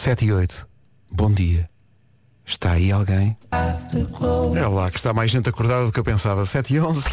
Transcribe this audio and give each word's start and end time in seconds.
7 0.00 0.24
e 0.24 0.32
8. 0.32 0.66
Bom 1.10 1.30
dia. 1.30 1.68
Está 2.46 2.72
aí 2.72 2.90
alguém? 2.90 3.36
É 4.56 4.66
lá 4.66 4.90
que 4.90 4.96
está 4.96 5.12
mais 5.12 5.30
gente 5.30 5.46
acordada 5.46 5.84
do 5.84 5.92
que 5.92 6.00
eu 6.00 6.04
pensava. 6.04 6.46
7 6.46 6.72
e 6.72 6.80
11. 6.80 7.04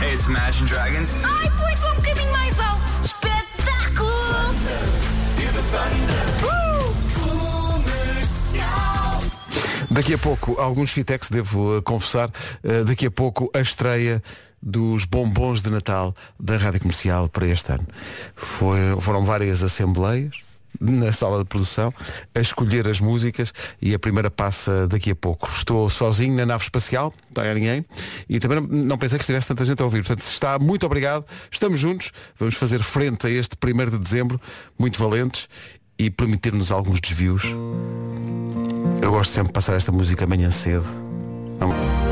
Hey, 0.00 0.14
it's 0.14 0.28
Imagine 0.28 0.68
Dragons. 0.68 1.08
Ai, 1.24 1.76
só 1.76 1.90
um 1.90 1.96
bocadinho 1.96 2.30
mais 2.30 2.60
alto. 2.60 2.84
Espetáculo! 3.02 4.06
Daqui 9.90 10.14
a 10.14 10.18
pouco, 10.18 10.60
alguns 10.60 10.92
fitex, 10.92 11.28
devo 11.28 11.78
uh, 11.78 11.82
confessar, 11.82 12.28
uh, 12.28 12.84
daqui 12.84 13.06
a 13.06 13.10
pouco 13.10 13.50
a 13.52 13.58
estreia 13.58 14.22
dos 14.62 15.04
bombons 15.04 15.60
de 15.60 15.70
Natal 15.70 16.14
da 16.38 16.56
Rádio 16.56 16.80
Comercial 16.80 17.28
para 17.28 17.46
este 17.46 17.72
ano. 17.72 17.86
Foi, 18.34 18.78
foram 19.00 19.24
várias 19.24 19.62
assembleias 19.62 20.46
na 20.80 21.12
sala 21.12 21.38
de 21.38 21.44
produção 21.44 21.92
a 22.34 22.40
escolher 22.40 22.86
as 22.88 23.00
músicas 23.00 23.52
e 23.80 23.94
a 23.94 23.98
primeira 23.98 24.30
passa 24.30 24.86
daqui 24.86 25.10
a 25.10 25.16
pouco. 25.16 25.48
Estou 25.48 25.88
sozinho 25.88 26.34
na 26.36 26.46
nave 26.46 26.64
espacial, 26.64 27.12
não 27.34 27.42
há 27.42 27.54
ninguém, 27.54 27.84
e 28.28 28.38
também 28.38 28.60
não, 28.60 28.98
pensei 28.98 29.18
que 29.18 29.22
estivesse 29.22 29.48
tanta 29.48 29.64
gente 29.64 29.80
a 29.80 29.84
ouvir. 29.84 30.02
Portanto, 30.04 30.20
está, 30.26 30.58
muito 30.58 30.84
obrigado. 30.84 31.24
Estamos 31.50 31.80
juntos, 31.80 32.12
vamos 32.38 32.54
fazer 32.56 32.82
frente 32.82 33.26
a 33.26 33.30
este 33.30 33.56
1 33.56 33.90
de 33.90 33.98
dezembro, 33.98 34.40
muito 34.78 34.98
valentes, 34.98 35.48
e 35.98 36.10
permitir-nos 36.10 36.70
alguns 36.70 37.00
desvios. 37.00 37.44
Eu 39.00 39.10
gosto 39.10 39.32
sempre 39.32 39.48
de 39.48 39.52
passar 39.54 39.76
esta 39.76 39.90
música 39.90 40.24
amanhã 40.24 40.50
cedo. 40.50 40.84
Não- 41.58 42.05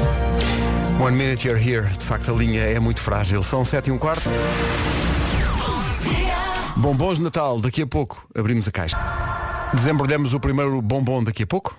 One 1.00 1.16
minute 1.16 1.44
you're 1.46 1.58
here. 1.58 1.88
De 1.98 2.04
facto, 2.04 2.30
a 2.30 2.34
linha 2.34 2.60
é 2.62 2.78
muito 2.80 3.00
frágil. 3.00 3.42
São 3.42 3.64
sete 3.64 3.88
e 3.88 3.92
um 3.92 3.98
quarto. 3.98 4.28
Bombons 6.76 7.18
de 7.18 7.22
Natal. 7.24 7.60
Daqui 7.60 7.82
a 7.82 7.86
pouco 7.86 8.26
abrimos 8.34 8.66
a 8.68 8.70
caixa. 8.70 8.96
Desembrulhamos 9.74 10.34
o 10.34 10.40
primeiro 10.40 10.80
bombom 10.80 11.22
daqui 11.22 11.42
a 11.42 11.46
pouco. 11.46 11.76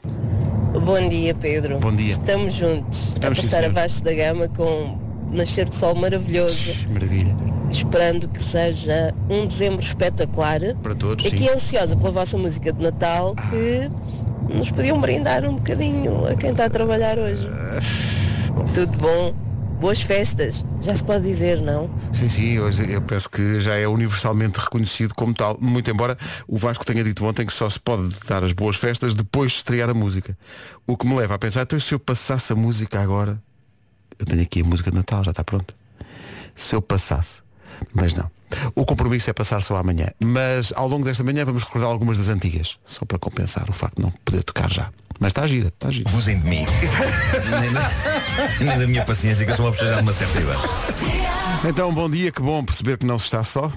Bom 0.83 1.08
dia, 1.09 1.33
Pedro. 1.33 1.80
Bom 1.80 1.95
dia. 1.95 2.11
Estamos 2.11 2.53
juntos 2.53 3.08
Estamos, 3.16 3.39
a 3.39 3.41
sim, 3.41 3.47
passar 3.47 3.58
senhor. 3.61 3.71
abaixo 3.71 4.03
da 4.03 4.13
gama 4.13 4.47
com 4.49 4.99
nascer 5.31 5.66
de 5.69 5.75
sol 5.75 5.95
maravilhoso, 5.95 6.71
Maravilha. 6.89 7.36
esperando 7.71 8.27
que 8.27 8.43
seja 8.43 9.13
um 9.30 9.47
dezembro 9.47 9.80
espetacular. 9.81 10.59
Para 10.83 10.93
todos, 10.93 11.25
Aqui 11.25 11.39
sim. 11.45 11.49
ansiosa 11.49 11.95
pela 11.95 12.11
vossa 12.11 12.38
música 12.38 12.71
de 12.71 12.83
Natal 12.83 13.33
que 13.49 13.89
nos 14.53 14.69
podiam 14.69 14.99
brindar 14.99 15.45
um 15.45 15.55
bocadinho 15.55 16.27
a 16.27 16.36
quem 16.36 16.52
está 16.52 16.66
a 16.66 16.69
trabalhar 16.69 17.17
hoje. 17.17 17.47
Tudo 18.73 18.98
bom? 18.98 19.34
Boas 19.80 20.02
festas. 20.02 20.66
Já 20.81 20.95
se 20.95 21.03
pode 21.03 21.25
dizer, 21.25 21.61
não? 21.61 21.89
Sim, 22.14 22.30
sim, 22.30 22.59
hoje 22.59 22.89
eu 22.89 23.02
penso 23.02 23.30
que 23.30 23.59
já 23.59 23.75
é 23.75 23.88
universalmente 23.88 24.59
reconhecido 24.59 25.14
como 25.14 25.34
tal, 25.34 25.58
muito 25.59 25.89
embora 25.92 26.17
o 26.48 26.58
Vasco 26.58 26.86
tenha 26.86 27.03
dito 27.03 27.26
ontem 27.26 27.45
que 27.45 27.53
só 27.53 27.70
se 27.70 27.80
pode 27.80 28.16
dar 28.28 28.44
as 28.44 28.53
boas 28.53 28.78
festas 28.78 29.14
depois 29.14 29.52
de 29.52 29.58
estrear 29.58 29.89
a 29.89 29.94
música. 29.94 30.38
O 30.88 30.95
que 30.95 31.06
me 31.06 31.16
leva 31.16 31.36
a 31.36 31.39
pensar, 31.39 31.64
então 31.64 31.80
se 31.80 31.94
eu 31.94 32.00
passasse 32.00 32.53
a 32.53 32.56
música 32.56 33.02
agora, 33.02 33.42
eu 34.17 34.26
tenho 34.26 34.42
aqui 34.42 34.61
a 34.61 34.64
música 34.64 34.89
de 34.89 34.98
Natal, 34.98 35.23
já 35.23 35.31
está 35.31 35.44
pronta. 35.44 35.73
Se 36.56 36.73
eu 36.73 36.81
passasse. 36.81 37.44
Mas 37.94 38.14
não. 38.14 38.31
O 38.73 38.86
compromisso 38.86 39.30
é 39.30 39.33
passar 39.33 39.61
só 39.61 39.76
amanhã. 39.76 40.08
Mas 40.23 40.72
ao 40.76 40.88
longo 40.88 41.03
desta 41.03 41.23
manhã 41.23 41.44
vamos 41.44 41.64
recordar 41.64 41.89
algumas 41.89 42.17
das 42.17 42.30
antigas, 42.30 42.78
só 42.86 43.06
para 43.06 43.20
compensar 43.20 43.70
o 43.70 43.73
facto 43.73 43.98
de 43.98 44.03
não 44.03 44.11
poder 44.11 44.44
tocar 44.44 44.72
já. 44.72 44.92
Mas 45.19 45.30
está 45.30 45.47
gira, 45.47 45.69
está 45.69 45.89
gira. 45.89 46.09
Abusem 46.09 46.39
de 46.39 46.47
mim. 46.47 46.66
nem, 47.61 47.73
da, 47.73 47.91
nem 48.59 48.80
da 48.80 48.88
minha 48.88 49.05
paciência, 49.05 49.45
que 49.45 49.52
eu 49.52 49.55
sou 49.55 49.66
uma 49.66 49.71
pessoa 49.71 49.91
já 49.91 49.97
de 49.97 50.03
uma 50.03 50.13
certa 50.13 50.39
idade. 50.39 50.59
Então, 51.67 51.94
bom 51.94 52.09
dia, 52.09 52.31
que 52.31 52.41
bom 52.41 52.63
perceber 52.63 52.97
que 52.97 53.05
não 53.05 53.17
se 53.17 53.25
está 53.25 53.43
só. 53.43 53.71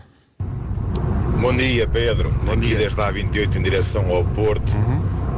Bom 1.41 1.57
dia, 1.57 1.87
Pedro. 1.87 2.35
Aqui 2.51 2.61
dia. 2.61 2.79
desde 2.79 3.01
a 3.01 3.11
28 3.11 3.59
em 3.59 3.63
direção 3.63 4.11
ao 4.11 4.25
Porto 4.25 4.73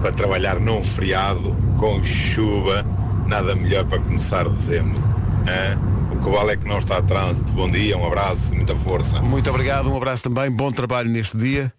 para 0.00 0.12
trabalhar 0.12 0.58
num 0.58 0.82
feriado 0.82 1.54
com 1.78 2.02
chuva. 2.02 2.84
Nada 3.26 3.54
melhor 3.54 3.84
para 3.84 3.98
começar 3.98 4.48
dezembro. 4.48 5.00
hã? 5.46 5.78
O 6.14 6.22
que 6.22 6.30
vale 6.30 6.52
é 6.52 6.56
que 6.56 6.66
não 6.66 6.78
está 6.78 6.96
a 6.98 7.02
trânsito. 7.02 7.52
Bom 7.52 7.70
dia, 7.70 7.96
um 7.96 8.06
abraço, 8.06 8.54
muita 8.54 8.74
força. 8.74 9.20
Muito 9.22 9.48
obrigado, 9.50 9.90
um 9.90 9.96
abraço 9.96 10.22
também, 10.22 10.50
bom 10.50 10.72
trabalho 10.72 11.08
neste 11.08 11.36
dia. 11.36 11.72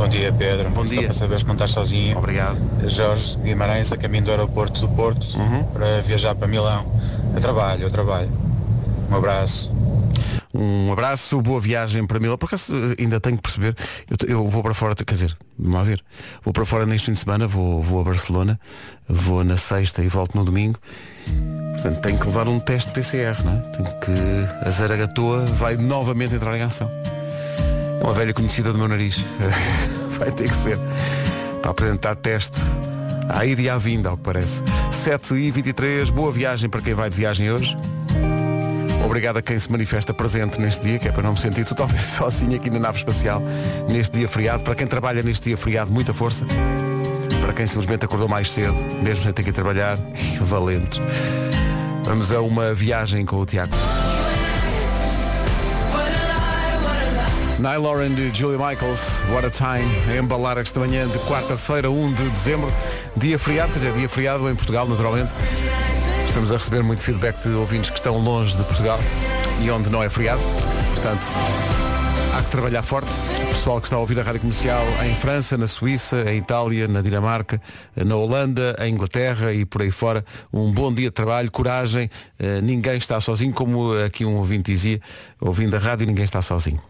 Bom 0.00 0.08
dia, 0.08 0.32
Pedro. 0.32 0.70
Bom 0.70 0.86
Só 0.86 0.94
dia. 0.94 1.02
para 1.02 1.12
saberes 1.12 1.42
que 1.42 1.48
não 1.48 1.54
estás 1.54 1.72
sozinho. 1.72 2.16
Obrigado. 2.16 2.58
Jorge 2.88 3.36
Guimarães 3.40 3.92
a 3.92 3.98
caminho 3.98 4.24
do 4.24 4.30
aeroporto 4.30 4.80
do 4.80 4.88
Porto 4.88 5.26
para 5.74 6.00
viajar 6.00 6.34
para 6.34 6.48
Milão. 6.48 6.90
Eu 7.34 7.40
trabalho, 7.42 7.82
eu 7.82 7.90
trabalho. 7.90 8.32
Um 9.10 9.16
abraço. 9.16 9.70
Um 10.54 10.90
abraço, 10.90 11.38
boa 11.42 11.60
viagem 11.60 12.06
para 12.06 12.18
Milão. 12.18 12.38
Por 12.38 12.46
acaso 12.46 12.74
eh, 12.74 13.02
ainda 13.02 13.20
tenho 13.20 13.36
que 13.36 13.42
perceber, 13.42 13.76
eu, 14.08 14.26
eu 14.26 14.48
vou 14.48 14.62
para 14.62 14.72
fora, 14.72 14.94
quer 14.94 15.12
dizer, 15.12 15.36
vamos 15.58 15.76
lá 15.76 15.82
ver. 15.82 16.02
Vou 16.42 16.54
para 16.54 16.64
fora 16.64 16.86
neste 16.86 17.04
fim 17.04 17.12
de 17.12 17.18
semana, 17.18 17.46
vou, 17.46 17.82
vou 17.82 18.00
a 18.00 18.04
Barcelona, 18.04 18.58
vou 19.06 19.44
na 19.44 19.58
sexta 19.58 20.02
e 20.02 20.08
volto 20.08 20.34
no 20.34 20.46
domingo. 20.46 20.78
Portanto, 21.74 22.00
tenho 22.00 22.18
que 22.18 22.26
levar 22.26 22.48
um 22.48 22.58
teste 22.58 22.90
PCR, 22.90 23.36
não 23.44 23.52
é? 23.52 23.56
Tenho 23.68 24.00
que. 24.00 24.66
A 24.66 24.70
Zaragatoa 24.70 25.44
vai 25.44 25.76
novamente 25.76 26.34
entrar 26.34 26.56
em 26.56 26.62
ação. 26.62 26.90
Uma 28.02 28.14
velha 28.14 28.32
conhecida 28.32 28.72
do 28.72 28.78
meu 28.78 28.88
nariz. 28.88 29.24
vai 30.18 30.30
ter 30.30 30.48
que 30.48 30.54
ser. 30.54 30.78
Para 31.60 31.70
apresentar 31.70 32.16
teste 32.16 32.58
à 33.28 33.44
ida 33.44 33.62
e 33.62 33.68
à 33.68 33.78
vinda, 33.78 34.08
ao 34.08 34.16
que 34.16 34.22
parece. 34.22 34.62
7 34.90 35.34
e 35.34 35.50
23 35.50 36.10
boa 36.10 36.32
viagem 36.32 36.68
para 36.68 36.80
quem 36.80 36.94
vai 36.94 37.08
de 37.08 37.16
viagem 37.16 37.50
hoje. 37.50 37.76
Obrigado 39.04 39.38
a 39.38 39.42
quem 39.42 39.58
se 39.58 39.70
manifesta 39.70 40.14
presente 40.14 40.60
neste 40.60 40.82
dia, 40.82 40.98
que 40.98 41.08
é 41.08 41.12
para 41.12 41.22
não 41.22 41.32
me 41.32 41.38
sentir 41.38 41.64
totalmente 41.64 42.02
sozinho 42.10 42.54
aqui 42.54 42.70
na 42.70 42.78
nave 42.78 42.98
espacial, 42.98 43.42
neste 43.88 44.18
dia 44.18 44.28
feriado. 44.28 44.62
Para 44.62 44.74
quem 44.74 44.86
trabalha 44.86 45.22
neste 45.22 45.44
dia 45.44 45.56
feriado, 45.56 45.90
muita 45.90 46.14
força. 46.14 46.44
Para 47.40 47.52
quem 47.52 47.66
simplesmente 47.66 48.04
acordou 48.04 48.28
mais 48.28 48.50
cedo, 48.50 48.74
mesmo 49.02 49.24
sem 49.24 49.32
ter 49.32 49.42
que 49.42 49.52
trabalhar, 49.52 49.98
valentes. 50.40 51.00
Vamos 52.04 52.32
a 52.32 52.40
uma 52.40 52.74
viagem 52.74 53.24
com 53.24 53.36
o 53.36 53.46
Tiago. 53.46 53.74
Nile 57.60 57.76
Lauren 57.76 58.14
de 58.14 58.30
Julia 58.34 58.56
Michaels, 58.56 59.20
What 59.30 59.46
a 59.46 59.50
Time, 59.50 59.86
a 60.10 60.16
embalar 60.16 60.56
esta 60.56 60.80
manhã 60.80 61.06
de 61.06 61.18
quarta-feira, 61.18 61.90
1 61.90 62.14
de 62.14 62.30
dezembro, 62.30 62.72
dia 63.14 63.38
feriado, 63.38 63.70
quer 63.74 63.80
dizer, 63.80 63.92
dia 63.92 64.08
feriado 64.08 64.48
em 64.48 64.54
Portugal, 64.54 64.88
naturalmente. 64.88 65.30
Estamos 66.26 66.50
a 66.52 66.56
receber 66.56 66.82
muito 66.82 67.02
feedback 67.02 67.42
de 67.42 67.50
ouvintes 67.50 67.90
que 67.90 67.96
estão 67.96 68.16
longe 68.16 68.56
de 68.56 68.64
Portugal 68.64 68.98
e 69.62 69.70
onde 69.70 69.90
não 69.90 70.02
é 70.02 70.08
feriado. 70.08 70.40
Portanto, 70.94 71.26
há 72.34 72.42
que 72.42 72.50
trabalhar 72.50 72.82
forte. 72.82 73.10
O 73.10 73.48
pessoal 73.48 73.78
que 73.78 73.88
está 73.88 73.96
a 73.96 74.00
ouvir 74.00 74.18
a 74.18 74.22
rádio 74.22 74.40
comercial 74.40 74.82
em 75.04 75.14
França, 75.14 75.58
na 75.58 75.68
Suíça, 75.68 76.24
em 76.30 76.38
Itália, 76.38 76.88
na 76.88 77.02
Dinamarca, 77.02 77.60
na 77.94 78.16
Holanda, 78.16 78.74
em 78.80 78.94
Inglaterra 78.94 79.52
e 79.52 79.66
por 79.66 79.82
aí 79.82 79.90
fora. 79.90 80.24
Um 80.50 80.72
bom 80.72 80.90
dia 80.90 81.08
de 81.08 81.14
trabalho, 81.14 81.50
coragem. 81.50 82.08
Eh, 82.38 82.62
ninguém 82.62 82.96
está 82.96 83.20
sozinho, 83.20 83.52
como 83.52 83.92
aqui 84.02 84.24
um 84.24 84.36
ouvinte 84.36 84.72
dizia, 84.72 84.98
ouvindo 85.38 85.76
a 85.76 85.78
rádio, 85.78 86.06
ninguém 86.06 86.24
está 86.24 86.40
sozinho. 86.40 86.80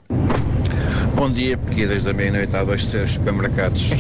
Bom 1.21 1.31
dia, 1.31 1.55
porque 1.59 1.87
desde 1.87 2.09
a 2.09 2.15
meia-noite 2.15 2.57
há 2.57 2.65
dois 2.65 2.83
seus 2.87 3.11
supermercados. 3.11 3.91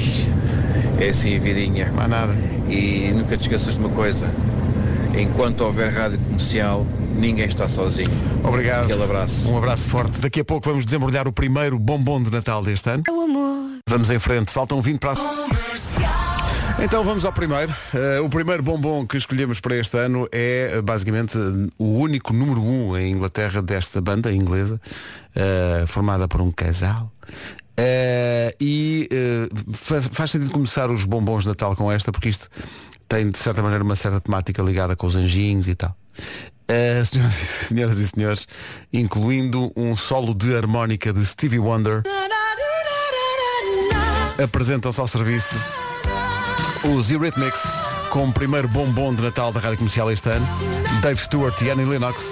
É 0.98 1.10
assim 1.10 1.36
a 1.36 1.38
vidinha. 1.38 1.92
Não 1.92 2.02
há 2.02 2.08
nada. 2.08 2.32
E 2.66 3.12
nunca 3.14 3.36
te 3.36 3.42
esqueças 3.42 3.74
de 3.74 3.80
uma 3.80 3.90
coisa. 3.90 4.32
Enquanto 5.14 5.60
houver 5.60 5.92
rádio 5.92 6.18
comercial, 6.18 6.86
ninguém 7.14 7.44
está 7.44 7.68
sozinho. 7.68 8.08
Obrigado. 8.42 8.84
Aquele 8.84 9.04
abraço. 9.04 9.52
Um 9.52 9.58
abraço 9.58 9.86
forte. 9.86 10.18
Daqui 10.18 10.40
a 10.40 10.44
pouco 10.46 10.66
vamos 10.70 10.86
desembrulhar 10.86 11.28
o 11.28 11.32
primeiro 11.32 11.78
bombom 11.78 12.22
de 12.22 12.30
Natal 12.30 12.62
deste 12.62 12.88
ano. 12.88 13.02
O 13.10 13.20
amor. 13.20 13.80
Vamos 13.86 14.10
em 14.10 14.18
frente, 14.18 14.50
faltam 14.50 14.80
20 14.80 14.98
para 14.98 15.12
a... 15.12 15.69
Então 16.82 17.04
vamos 17.04 17.24
ao 17.24 17.32
primeiro. 17.32 17.72
Eh, 17.94 18.20
o 18.20 18.28
primeiro 18.28 18.62
bombom 18.62 19.06
que 19.06 19.16
escolhemos 19.16 19.60
para 19.60 19.76
este 19.76 19.96
ano 19.98 20.26
é 20.32 20.72
eh, 20.74 20.82
basicamente 20.82 21.36
o 21.78 21.84
único 21.84 22.32
número 22.32 22.60
um 22.62 22.96
em 22.96 23.12
Inglaterra 23.12 23.60
desta 23.60 24.00
banda 24.00 24.32
inglesa, 24.32 24.80
eh, 25.34 25.84
formada 25.86 26.26
por 26.26 26.40
um 26.40 26.50
casal. 26.50 27.12
Eh, 27.76 28.54
e 28.60 29.08
faz, 29.72 30.06
faz 30.10 30.30
sentido 30.30 30.50
começar 30.50 30.90
os 30.90 31.04
bombons 31.04 31.42
de 31.42 31.48
Natal 31.50 31.76
com 31.76 31.92
esta, 31.92 32.10
porque 32.10 32.30
isto 32.30 32.48
tem 33.06 33.30
de 33.30 33.38
certa 33.38 33.62
maneira 33.62 33.84
uma 33.84 33.96
certa 33.96 34.20
temática 34.20 34.62
ligada 34.62 34.96
com 34.96 35.06
os 35.06 35.16
anjinhos 35.16 35.68
e 35.68 35.74
tal. 35.74 35.94
Eh, 36.66 37.02
senhoras, 37.04 37.42
e- 37.42 37.46
senhoras 37.68 37.98
e 37.98 38.08
senhores, 38.08 38.48
incluindo 38.92 39.70
um 39.76 39.94
solo 39.94 40.34
de 40.34 40.56
harmónica 40.56 41.12
de 41.12 41.24
Stevie 41.26 41.58
Wonder 41.58 42.02
apresentam-se 44.42 44.98
ao 44.98 45.06
serviço 45.06 45.54
os 46.84 47.10
Eurythmics 47.10 47.62
com 48.10 48.28
o 48.28 48.32
primeiro 48.32 48.66
bombom 48.68 49.14
de 49.14 49.22
Natal 49.22 49.52
da 49.52 49.60
Rádio 49.60 49.78
Comercial 49.78 50.10
este 50.10 50.28
ano, 50.30 50.46
Dave 51.02 51.20
Stewart 51.20 51.60
e 51.60 51.70
Annie 51.70 51.84
Lennox, 51.84 52.24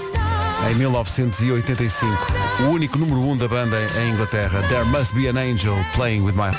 em 0.71 0.75
1985. 0.75 2.12
O 2.61 2.71
único 2.71 2.99
número 2.99 3.21
um 3.21 3.37
da 3.37 3.47
banda 3.47 3.77
em 4.00 4.11
Inglaterra, 4.11 4.62
There 4.69 4.85
Must 4.85 5.15
Be 5.15 5.29
an 5.29 5.39
Angel 5.39 5.77
Playing 5.95 6.23
With 6.23 6.35
My... 6.35 6.50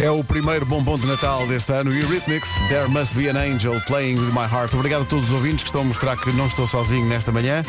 É 0.00 0.10
o 0.10 0.22
primeiro 0.22 0.64
bombom 0.64 0.96
de 0.96 1.06
Natal 1.08 1.44
deste 1.46 1.72
ano, 1.72 1.92
Eurythmics, 1.92 2.48
There 2.68 2.88
Must 2.88 3.14
Be 3.14 3.28
an 3.28 3.36
Angel 3.36 3.80
Playing 3.86 4.18
With 4.18 4.32
My 4.32 4.46
Heart. 4.50 4.74
Obrigado 4.74 5.02
a 5.02 5.04
todos 5.04 5.28
os 5.28 5.34
ouvintes 5.34 5.64
que 5.64 5.68
estão 5.68 5.80
a 5.80 5.84
mostrar 5.84 6.16
que 6.16 6.30
não 6.32 6.46
estou 6.46 6.68
sozinho 6.68 7.06
nesta 7.06 7.32
manhã. 7.32 7.64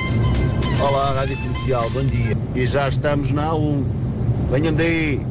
Olá, 0.79 1.11
Rádio 1.13 1.37
Comercial, 1.37 1.89
bom 1.89 2.03
dia. 2.03 2.37
E 2.53 2.67
já 2.67 2.87
estamos 2.87 3.31
na 3.31 3.49
A1. 3.49 3.83
Venham 4.51 4.73
daí. 4.75 5.28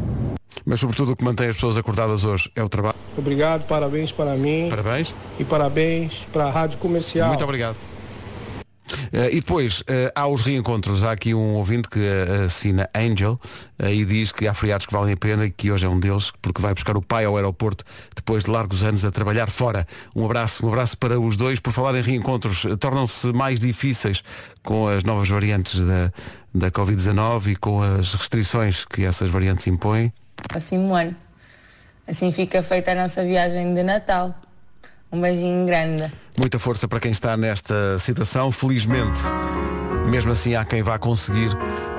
Mas 0.64 0.80
sobretudo 0.80 1.12
o 1.12 1.16
que 1.16 1.24
mantém 1.24 1.48
as 1.48 1.56
pessoas 1.56 1.76
acordadas 1.76 2.24
hoje 2.24 2.50
é 2.54 2.62
o 2.62 2.68
trabalho. 2.68 2.96
Obrigado, 3.16 3.66
parabéns 3.66 4.12
para 4.12 4.34
mim 4.34 4.68
Parabéns. 4.68 5.14
e 5.38 5.44
parabéns 5.44 6.26
para 6.32 6.46
a 6.46 6.50
Rádio 6.50 6.78
Comercial. 6.78 7.28
Muito 7.28 7.44
obrigado. 7.44 7.76
Eh, 9.12 9.30
e 9.32 9.40
depois 9.40 9.82
eh, 9.86 10.12
há 10.14 10.26
os 10.26 10.42
reencontros. 10.42 11.02
Há 11.02 11.12
aqui 11.12 11.34
um 11.34 11.54
ouvinte 11.54 11.88
que 11.88 12.00
eh, 12.00 12.44
assina 12.44 12.88
Angel 12.94 13.38
e 13.90 14.04
diz 14.04 14.32
que 14.32 14.46
há 14.48 14.54
feriados 14.54 14.86
que 14.86 14.92
valem 14.92 15.14
a 15.14 15.16
pena 15.16 15.46
e 15.46 15.50
que 15.50 15.70
hoje 15.70 15.86
é 15.86 15.88
um 15.88 16.00
deles, 16.00 16.32
porque 16.42 16.60
vai 16.60 16.74
buscar 16.74 16.96
o 16.96 17.02
pai 17.02 17.24
ao 17.24 17.36
aeroporto 17.36 17.84
depois 18.14 18.44
de 18.44 18.50
largos 18.50 18.82
anos 18.82 19.04
a 19.04 19.10
trabalhar 19.10 19.50
fora. 19.50 19.86
Um 20.16 20.24
abraço, 20.24 20.64
um 20.66 20.68
abraço 20.68 20.96
para 20.98 21.18
os 21.20 21.36
dois. 21.36 21.60
Por 21.60 21.72
falar 21.72 21.94
em 21.94 22.02
reencontros, 22.02 22.66
tornam-se 22.80 23.32
mais 23.32 23.60
difíceis 23.60 24.22
com 24.62 24.88
as 24.88 25.04
novas 25.04 25.28
variantes 25.28 25.80
da, 25.80 26.12
da 26.54 26.70
Covid-19 26.70 27.52
e 27.52 27.56
com 27.56 27.80
as 27.82 28.14
restrições 28.14 28.84
que 28.84 29.04
essas 29.04 29.30
variantes 29.30 29.66
impõem. 29.66 30.12
Assim 30.54 30.78
um 30.78 30.94
ano. 30.94 31.14
Assim 32.06 32.32
fica 32.32 32.62
feita 32.62 32.92
a 32.92 32.94
nossa 32.94 33.24
viagem 33.24 33.74
de 33.74 33.82
Natal. 33.82 34.34
Um 35.12 35.20
beijinho 35.20 35.66
grande. 35.66 36.10
Muita 36.36 36.58
força 36.58 36.86
para 36.86 37.00
quem 37.00 37.10
está 37.10 37.36
nesta 37.36 37.98
situação. 37.98 38.52
Felizmente, 38.52 39.20
mesmo 40.10 40.32
assim 40.32 40.54
há 40.54 40.64
quem 40.64 40.82
vá 40.82 40.98
conseguir 40.98 41.50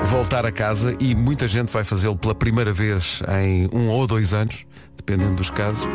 voltar 0.05 0.45
a 0.45 0.51
casa 0.51 0.95
e 0.99 1.13
muita 1.15 1.47
gente 1.47 1.71
vai 1.71 1.83
fazê-lo 1.83 2.15
pela 2.15 2.33
primeira 2.33 2.71
vez 2.71 3.21
em 3.41 3.69
um 3.73 3.89
ou 3.89 4.07
dois 4.07 4.33
anos, 4.33 4.65
dependendo 4.95 5.35
dos 5.35 5.49
casos. 5.49 5.87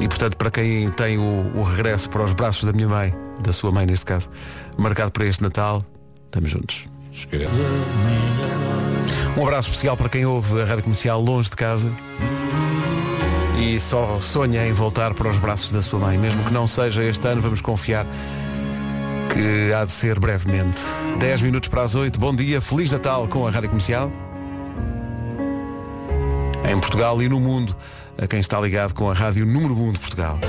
E 0.00 0.08
portanto, 0.08 0.36
para 0.36 0.50
quem 0.50 0.88
tem 0.90 1.18
o, 1.18 1.52
o 1.56 1.62
regresso 1.62 2.08
para 2.08 2.22
os 2.22 2.32
braços 2.32 2.64
da 2.64 2.72
minha 2.72 2.88
mãe, 2.88 3.14
da 3.40 3.52
sua 3.52 3.72
mãe 3.72 3.86
neste 3.86 4.06
caso, 4.06 4.30
marcado 4.76 5.10
para 5.10 5.24
este 5.26 5.42
Natal, 5.42 5.84
estamos 6.26 6.50
juntos. 6.50 6.86
Um 9.38 9.46
abraço 9.46 9.68
especial 9.68 9.96
para 9.96 10.08
quem 10.08 10.26
ouve 10.26 10.60
a 10.60 10.64
rádio 10.64 10.82
comercial 10.82 11.20
longe 11.20 11.48
de 11.48 11.54
casa 11.54 11.92
e 13.56 13.78
só 13.78 14.20
sonha 14.20 14.66
em 14.66 14.72
voltar 14.72 15.14
para 15.14 15.28
os 15.28 15.38
braços 15.38 15.70
da 15.70 15.80
sua 15.80 16.00
mãe. 16.00 16.18
Mesmo 16.18 16.42
que 16.42 16.52
não 16.52 16.66
seja 16.66 17.04
este 17.04 17.24
ano, 17.28 17.40
vamos 17.40 17.60
confiar 17.60 18.04
que 19.32 19.72
há 19.72 19.84
de 19.84 19.92
ser 19.92 20.18
brevemente. 20.18 20.82
10 21.20 21.42
minutos 21.42 21.68
para 21.68 21.82
as 21.84 21.94
8. 21.94 22.18
Bom 22.18 22.34
dia, 22.34 22.60
Feliz 22.60 22.90
Natal 22.90 23.28
com 23.28 23.46
a 23.46 23.50
Rádio 23.52 23.68
Comercial. 23.68 24.10
Em 26.68 26.80
Portugal 26.80 27.22
e 27.22 27.28
no 27.28 27.38
mundo, 27.38 27.76
a 28.20 28.26
quem 28.26 28.40
está 28.40 28.60
ligado 28.60 28.92
com 28.92 29.08
a 29.08 29.14
Rádio 29.14 29.46
Número 29.46 29.80
1 29.80 29.92
de 29.92 29.98
Portugal. 30.00 30.40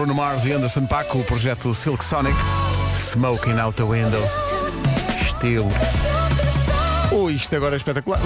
Bruno 0.00 0.14
Mars 0.14 0.46
e 0.46 0.52
Anderson 0.52 0.86
Paco, 0.86 1.18
o 1.18 1.24
projeto 1.24 1.74
Silk 1.74 2.02
Sonic. 2.02 2.34
Smoking 2.96 3.58
out 3.58 3.76
the 3.76 3.82
windows. 3.82 4.30
Estilo. 5.20 5.68
Ui, 7.12 7.34
isto 7.34 7.54
agora 7.54 7.74
é 7.74 7.76
espetacular. 7.76 8.18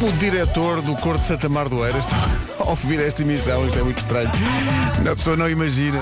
O 0.00 0.10
diretor 0.12 0.80
do 0.80 0.96
Cor 0.96 1.18
de 1.18 1.26
Santa 1.26 1.46
Mar 1.46 1.68
do 1.68 1.84
Eira 1.84 1.98
está 1.98 2.16
a 2.58 2.70
ouvir 2.70 3.00
esta 3.00 3.20
emissão, 3.20 3.66
isto 3.66 3.78
é 3.78 3.82
muito 3.82 3.98
estranho. 3.98 4.30
A 5.00 5.14
pessoa 5.14 5.36
não 5.36 5.50
imagina 5.50 6.00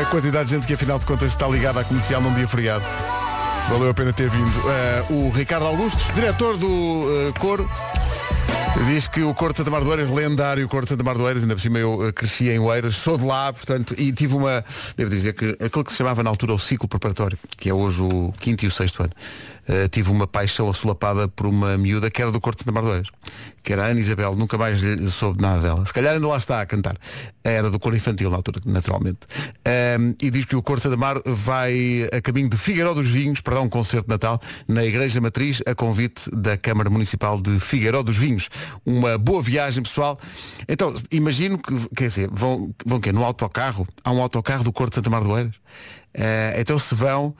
a 0.00 0.04
quantidade 0.04 0.50
de 0.50 0.54
gente 0.54 0.66
que 0.68 0.74
afinal 0.74 1.00
de 1.00 1.06
contas 1.06 1.32
está 1.32 1.48
ligada 1.48 1.80
à 1.80 1.84
comercial 1.84 2.20
num 2.20 2.32
dia 2.32 2.46
feriado. 2.46 2.84
Valeu 3.68 3.90
a 3.90 3.94
pena 3.94 4.12
ter 4.12 4.30
vindo. 4.30 4.70
Eh, 4.70 5.04
o 5.10 5.30
Ricardo 5.30 5.66
Augusto, 5.66 5.98
diretor 6.14 6.56
do 6.56 7.28
eh, 7.28 7.40
coro, 7.40 7.68
Diz 8.80 9.06
que 9.06 9.22
o 9.22 9.34
Corte 9.34 9.62
de 9.62 9.70
Mar 9.70 9.84
do 9.84 9.90
Eiras, 9.90 10.10
lendário 10.10 10.66
Corte 10.68 10.96
de 10.96 11.04
Mar 11.04 11.14
do 11.14 11.26
Eiras, 11.26 11.42
ainda 11.42 11.54
por 11.54 11.60
cima 11.60 11.78
eu 11.78 12.08
eh, 12.08 12.12
cresci 12.12 12.48
em 12.48 12.58
Oeiras, 12.58 12.96
sou 12.96 13.16
de 13.16 13.24
lá, 13.24 13.52
portanto, 13.52 13.94
e 13.96 14.12
tive 14.12 14.34
uma, 14.34 14.64
devo 14.96 15.10
dizer 15.10 15.34
que 15.34 15.56
aquilo 15.64 15.84
que 15.84 15.92
se 15.92 15.98
chamava 15.98 16.22
na 16.22 16.30
altura 16.30 16.54
o 16.54 16.58
ciclo 16.58 16.88
preparatório, 16.88 17.38
que 17.58 17.68
é 17.68 17.74
hoje 17.74 18.02
o 18.02 18.32
quinto 18.40 18.64
e 18.64 18.68
o 18.68 18.70
sexto 18.70 19.02
ano, 19.02 19.12
eh, 19.68 19.88
tive 19.88 20.10
uma 20.10 20.26
paixão 20.26 20.68
assolapada 20.68 21.28
por 21.28 21.46
uma 21.46 21.78
miúda 21.78 22.10
que 22.10 22.20
era 22.20 22.32
do 22.32 22.40
Corte 22.40 22.58
de 22.58 22.64
Santa 22.64 22.72
Mar 22.72 22.82
do 22.82 22.90
Eiras, 22.90 23.08
que 23.62 23.72
era 23.72 23.84
a 23.84 23.86
Ana 23.86 24.00
Isabel, 24.00 24.34
nunca 24.34 24.58
mais 24.58 24.80
soube 25.10 25.40
nada 25.40 25.60
dela. 25.60 25.86
Se 25.86 25.92
calhar 25.92 26.14
ainda 26.14 26.26
lá 26.26 26.36
está 26.36 26.60
a 26.60 26.66
cantar. 26.66 26.96
Era 27.44 27.70
do 27.70 27.78
coro 27.78 27.96
infantil 27.96 28.30
na 28.30 28.36
altura, 28.36 28.60
naturalmente. 28.64 29.20
Ahm, 29.64 30.14
e 30.20 30.30
diz 30.30 30.44
que 30.44 30.56
o 30.56 30.62
Corte 30.62 30.88
de 30.88 30.96
Mar 30.96 31.20
vai 31.24 32.08
a 32.12 32.20
caminho 32.20 32.48
de 32.48 32.56
Figueiró 32.56 32.94
dos 32.94 33.08
Vinhos 33.08 33.40
para 33.40 33.54
dar 33.54 33.60
um 33.60 33.68
concerto 33.68 34.06
de 34.06 34.12
Natal 34.12 34.40
na 34.66 34.84
Igreja 34.84 35.20
Matriz, 35.20 35.62
a 35.66 35.74
convite 35.74 36.30
da 36.32 36.56
Câmara 36.56 36.90
Municipal 36.90 37.40
de 37.40 37.58
Figueiró 37.60 38.02
dos 38.02 38.16
Vinhos. 38.16 38.48
Uma 38.84 39.16
boa 39.16 39.42
viagem, 39.42 39.82
pessoal. 39.82 40.18
Então, 40.68 40.94
imagino 41.10 41.58
que, 41.58 41.72
quer 41.96 42.08
dizer, 42.08 42.28
vão, 42.32 42.74
vão 42.84 43.00
quê? 43.00 43.12
No 43.12 43.24
autocarro? 43.24 43.86
Há 44.04 44.12
um 44.12 44.20
autocarro 44.20 44.64
do 44.64 44.72
Corte 44.72 44.90
de 44.90 44.96
Santa 44.96 45.10
Mar 45.10 45.22
do 45.22 45.36
Eiras? 45.36 45.54
Ah, 46.16 46.54
então 46.58 46.78
se 46.78 46.94
vão, 46.94 47.34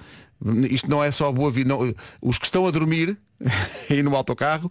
isto 0.71 0.89
não 0.91 1.03
é 1.03 1.11
só 1.11 1.31
boa 1.33 1.51
vida. 1.51 1.69
não- 1.69 1.95
os 2.21 2.39
que 2.39 2.45
estão 2.47 2.67
a 2.67 2.71
dormir 2.71 3.17
aí 3.91 4.03
no 4.03 4.15
autocarro, 4.17 4.71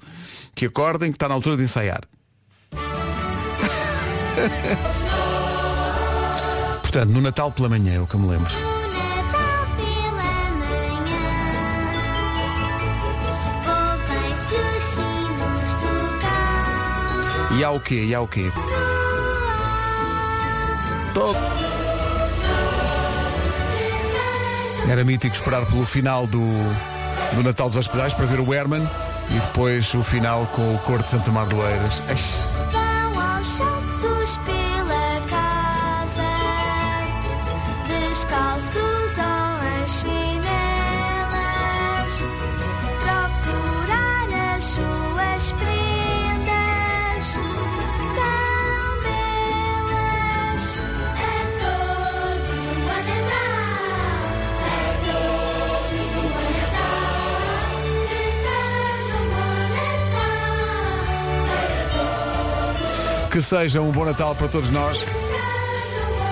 que 0.55 0.65
acordem 0.65 1.11
que 1.11 1.15
está 1.15 1.27
na 1.27 1.35
altura 1.35 1.57
de 1.57 1.63
ensaiar. 1.63 2.01
Portanto, 6.81 7.09
no 7.11 7.21
Natal 7.21 7.51
pela 7.51 7.69
manhã, 7.69 7.93
é 7.93 8.01
o 8.01 8.07
que 8.07 8.15
eu 8.15 8.19
me 8.19 8.27
lembro. 8.27 8.51
E 17.57 17.63
há 17.63 17.71
o 17.71 17.79
quê? 17.79 18.05
E 18.05 18.15
há 18.15 18.21
o 18.21 18.27
quê? 18.27 18.51
Todo. 21.13 21.37
Era 24.89 25.03
mítico 25.03 25.35
esperar 25.35 25.65
pelo 25.65 25.85
final 25.85 26.27
do, 26.27 26.41
do 27.33 27.43
Natal 27.43 27.69
dos 27.69 27.77
Hospitais 27.77 28.13
para 28.13 28.25
ver 28.25 28.39
o 28.39 28.53
Herman 28.53 28.87
e 29.29 29.39
depois 29.39 29.93
o 29.93 30.03
final 30.03 30.45
com 30.47 30.75
o 30.75 30.79
Cor 30.79 31.01
de 31.01 31.09
Santa 31.09 31.31
Mar 31.31 31.45
do 31.45 31.65
Eiras. 31.65 32.01
Que 63.31 63.41
seja 63.41 63.79
um 63.79 63.91
bom 63.91 64.03
Natal 64.03 64.35
para 64.35 64.49
todos 64.49 64.69
nós, 64.71 65.05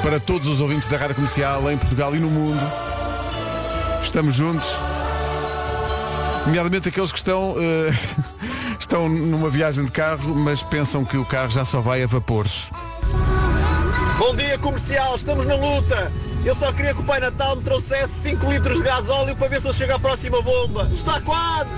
para 0.04 0.20
todos 0.20 0.50
os 0.50 0.60
ouvintes 0.60 0.86
da 0.90 0.98
Rádio 0.98 1.16
Comercial 1.16 1.72
em 1.72 1.78
Portugal 1.78 2.14
e 2.14 2.20
no 2.20 2.30
mundo. 2.30 2.60
Estamos 4.04 4.36
juntos. 4.36 4.68
Nomeadamente 6.46 6.90
aqueles 6.90 7.14
que 7.14 7.18
estão, 7.18 7.56
eh, 7.58 7.94
estão 8.78 9.08
numa 9.08 9.50
viagem 9.50 9.86
de 9.86 9.92
carro, 9.92 10.36
mas 10.36 10.62
pensam 10.62 11.06
que 11.06 11.16
o 11.16 11.24
carro 11.24 11.50
já 11.50 11.64
só 11.64 11.80
vai 11.80 12.04
a 12.04 12.06
vapores. 12.06 12.68
Bom 14.18 14.36
dia 14.36 14.58
comercial, 14.58 15.16
estamos 15.16 15.46
na 15.46 15.56
luta. 15.56 16.12
Eu 16.44 16.54
só 16.54 16.70
queria 16.74 16.94
que 16.94 17.00
o 17.00 17.06
Pai 17.06 17.22
Natal 17.22 17.56
me 17.56 17.64
trouxesse 17.64 18.30
5 18.30 18.46
litros 18.50 18.78
de 18.78 18.84
gasóleo 18.84 19.38
para 19.38 19.48
ver 19.48 19.62
se 19.62 19.68
eu 19.70 19.74
chego 19.74 19.94
à 19.94 20.00
próxima 20.00 20.42
bomba. 20.42 20.90
Está 20.94 21.22
quase! 21.22 21.70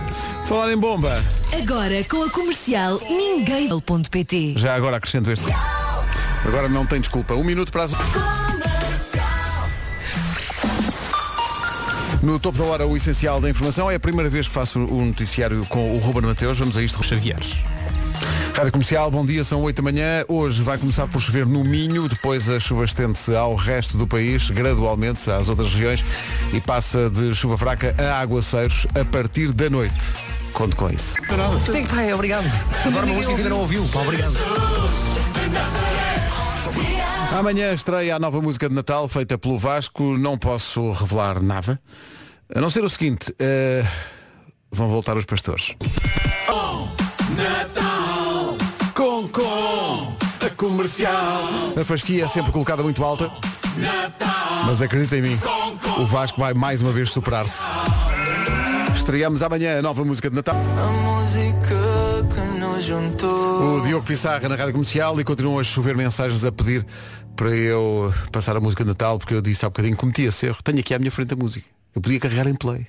Falar 0.51 0.73
em 0.73 0.75
bomba, 0.75 1.23
Agora 1.63 2.03
com 2.03 2.23
a 2.23 2.29
comercial 2.29 2.99
ninguém.pt. 3.09 4.55
já 4.57 4.75
agora 4.75 4.97
acrescento 4.97 5.31
este. 5.31 5.45
Agora 6.45 6.67
não 6.67 6.85
tem 6.85 6.99
desculpa. 6.99 7.33
Um 7.35 7.43
minuto 7.45 7.71
para 7.71 7.83
as... 7.83 7.93
No 12.21 12.37
topo 12.37 12.57
da 12.57 12.65
hora, 12.65 12.85
o 12.85 12.97
essencial 12.97 13.39
da 13.39 13.49
informação. 13.49 13.89
É 13.89 13.95
a 13.95 13.99
primeira 13.99 14.29
vez 14.29 14.45
que 14.45 14.53
faço 14.53 14.77
o 14.77 15.05
noticiário 15.05 15.65
com 15.69 15.95
o 15.95 15.99
Ruben 15.99 16.23
Mateus. 16.23 16.59
Vamos 16.59 16.77
a 16.77 16.83
isto. 16.83 17.01
Xavier. 17.01 17.39
Rádio 18.53 18.73
Comercial, 18.73 19.09
bom 19.09 19.25
dia, 19.25 19.45
são 19.45 19.61
8 19.61 19.77
da 19.77 19.81
manhã. 19.81 20.25
Hoje 20.27 20.61
vai 20.61 20.77
começar 20.77 21.07
por 21.07 21.21
chover 21.21 21.45
no 21.45 21.63
Minho, 21.63 22.09
depois 22.09 22.49
a 22.49 22.59
chuva 22.59 22.83
estende-se 22.83 23.33
ao 23.33 23.55
resto 23.55 23.97
do 23.97 24.05
país, 24.05 24.49
gradualmente 24.49 25.31
às 25.31 25.47
outras 25.47 25.71
regiões, 25.71 26.03
e 26.51 26.59
passa 26.59 27.09
de 27.09 27.33
chuva 27.33 27.57
fraca 27.57 27.95
a 27.97 28.19
aguaceiros 28.19 28.85
a 28.93 29.05
partir 29.05 29.53
da 29.53 29.69
noite. 29.69 30.30
Conto 30.53 30.75
com 30.75 30.89
isso. 30.89 31.15
Isto 31.57 31.77
é, 31.77 31.85
pá, 31.85 32.01
é, 32.01 32.13
obrigado. 32.13 32.45
Agora 32.85 33.05
uma 33.05 33.15
música 33.15 33.33
que 33.33 33.41
ainda 33.41 33.49
não 33.49 33.59
ouviu. 33.59 33.85
Pá, 33.91 33.99
obrigado. 34.01 34.33
Amanhã 37.37 37.73
estreia 37.73 38.15
a 38.15 38.19
nova 38.19 38.41
música 38.41 38.67
de 38.67 38.75
Natal 38.75 39.07
feita 39.07 39.37
pelo 39.37 39.57
Vasco. 39.57 40.17
Não 40.17 40.37
posso 40.37 40.91
revelar 40.91 41.41
nada. 41.41 41.79
A 42.53 42.59
não 42.59 42.69
ser 42.69 42.83
o 42.83 42.89
seguinte, 42.89 43.33
eh, 43.39 43.85
vão 44.69 44.89
voltar 44.89 45.15
os 45.15 45.25
pastores. 45.25 45.73
Natal 47.35 48.57
com 48.93 49.27
com 49.29 50.17
a 50.45 50.49
comercial. 50.57 51.43
A 51.79 51.83
fasquia 51.85 52.25
é 52.25 52.27
sempre 52.27 52.51
colocada 52.51 52.83
muito 52.83 53.03
alta, 53.03 53.31
Natal 53.77 54.41
mas 54.65 54.81
acredita 54.81 55.17
em 55.17 55.21
mim, 55.21 55.39
o 55.97 56.05
Vasco 56.05 56.39
vai 56.39 56.53
mais 56.53 56.81
uma 56.81 56.91
vez 56.91 57.11
superar-se. 57.11 57.63
Estreamos 59.01 59.41
amanhã 59.41 59.79
a 59.79 59.81
nova 59.81 60.05
música 60.05 60.29
de 60.29 60.35
Natal. 60.35 60.55
A 60.55 60.91
música 60.91 61.75
que 62.35 62.59
nos 62.59 62.83
juntou 62.83 63.79
O 63.79 63.81
Diogo 63.81 64.05
Pissarra 64.05 64.47
na 64.47 64.55
Rádio 64.55 64.73
Comercial 64.73 65.19
e 65.19 65.23
continuam 65.23 65.57
a 65.57 65.63
chover 65.63 65.97
mensagens 65.97 66.45
a 66.45 66.51
pedir 66.51 66.85
para 67.35 67.49
eu 67.49 68.13
passar 68.31 68.55
a 68.55 68.59
música 68.59 68.83
de 68.83 68.89
Natal, 68.89 69.17
porque 69.17 69.33
eu 69.33 69.41
disse 69.41 69.65
há 69.65 69.69
bocadinho 69.69 69.95
que 69.95 69.99
cometi 69.99 70.21
esse 70.21 70.45
erro. 70.45 70.59
Tenho 70.63 70.79
aqui 70.79 70.93
à 70.93 70.99
minha 70.99 71.09
frente 71.09 71.33
a 71.33 71.35
música. 71.35 71.65
Eu 71.95 71.99
podia 71.99 72.19
carregar 72.19 72.47
em 72.47 72.53
play. 72.53 72.85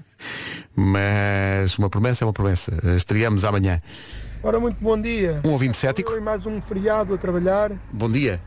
Mas 0.74 1.76
uma 1.78 1.90
promessa 1.90 2.24
é 2.24 2.26
uma 2.26 2.32
promessa. 2.32 2.72
Estreamos 2.96 3.44
amanhã. 3.44 3.78
Ora, 4.42 4.58
muito 4.58 4.78
bom 4.80 4.98
dia. 4.98 5.42
Um 5.44 5.50
ouvinte 5.50 5.76
cético. 5.76 6.10
Foi 6.10 6.20
mais 6.20 6.46
um 6.46 6.58
feriado 6.62 7.12
a 7.12 7.18
trabalhar. 7.18 7.70
Bom 7.92 8.10
dia. 8.10 8.40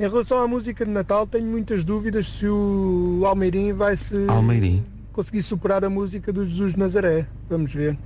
Em 0.00 0.08
relação 0.08 0.38
à 0.38 0.48
música 0.48 0.82
de 0.86 0.90
Natal, 0.90 1.26
tenho 1.26 1.44
muitas 1.44 1.84
dúvidas 1.84 2.26
se 2.26 2.46
o 2.48 3.22
Almeirim 3.26 3.74
vai 3.74 3.98
se 3.98 4.14
Almeirim. 4.28 4.97
Conseguir 5.18 5.42
superar 5.42 5.84
a 5.84 5.90
música 5.90 6.32
do 6.32 6.46
Jesus 6.46 6.74
de 6.74 6.78
Nazaré. 6.78 7.26
Vamos 7.50 7.74
ver. 7.74 7.98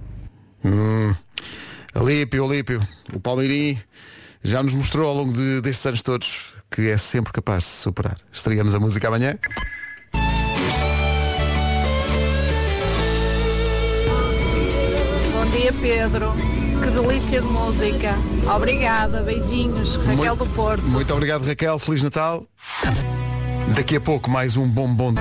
Hum. 0.64 1.14
Alípio, 1.94 2.42
Alípio. 2.42 2.80
O 3.12 3.20
Palmeirim 3.20 3.78
já 4.42 4.62
nos 4.62 4.72
mostrou 4.72 5.06
ao 5.10 5.14
longo 5.14 5.30
de- 5.34 5.60
destes 5.60 5.84
anos 5.84 6.00
todos 6.00 6.54
que 6.70 6.88
é 6.88 6.96
sempre 6.96 7.30
capaz 7.30 7.64
de 7.64 7.70
se 7.70 7.82
superar. 7.82 8.16
Estreamos 8.32 8.74
a 8.74 8.80
música 8.80 9.08
amanhã. 9.08 9.36
Bom 15.32 15.50
dia, 15.50 15.72
Pedro. 15.80 16.32
Que 16.82 16.90
delícia 16.90 17.40
de 17.40 17.46
música. 17.48 18.14
Obrigada, 18.54 19.22
beijinhos. 19.22 19.96
Raquel 19.96 20.16
Muito- 20.16 20.44
do 20.44 20.46
Porto. 20.54 20.82
Muito 20.82 21.12
obrigado, 21.14 21.44
Raquel. 21.46 21.78
Feliz 21.78 22.02
Natal. 22.02 22.44
Daqui 23.76 23.96
a 23.96 24.00
pouco 24.00 24.30
mais 24.30 24.56
um 24.56 24.66
bombom. 24.68 25.14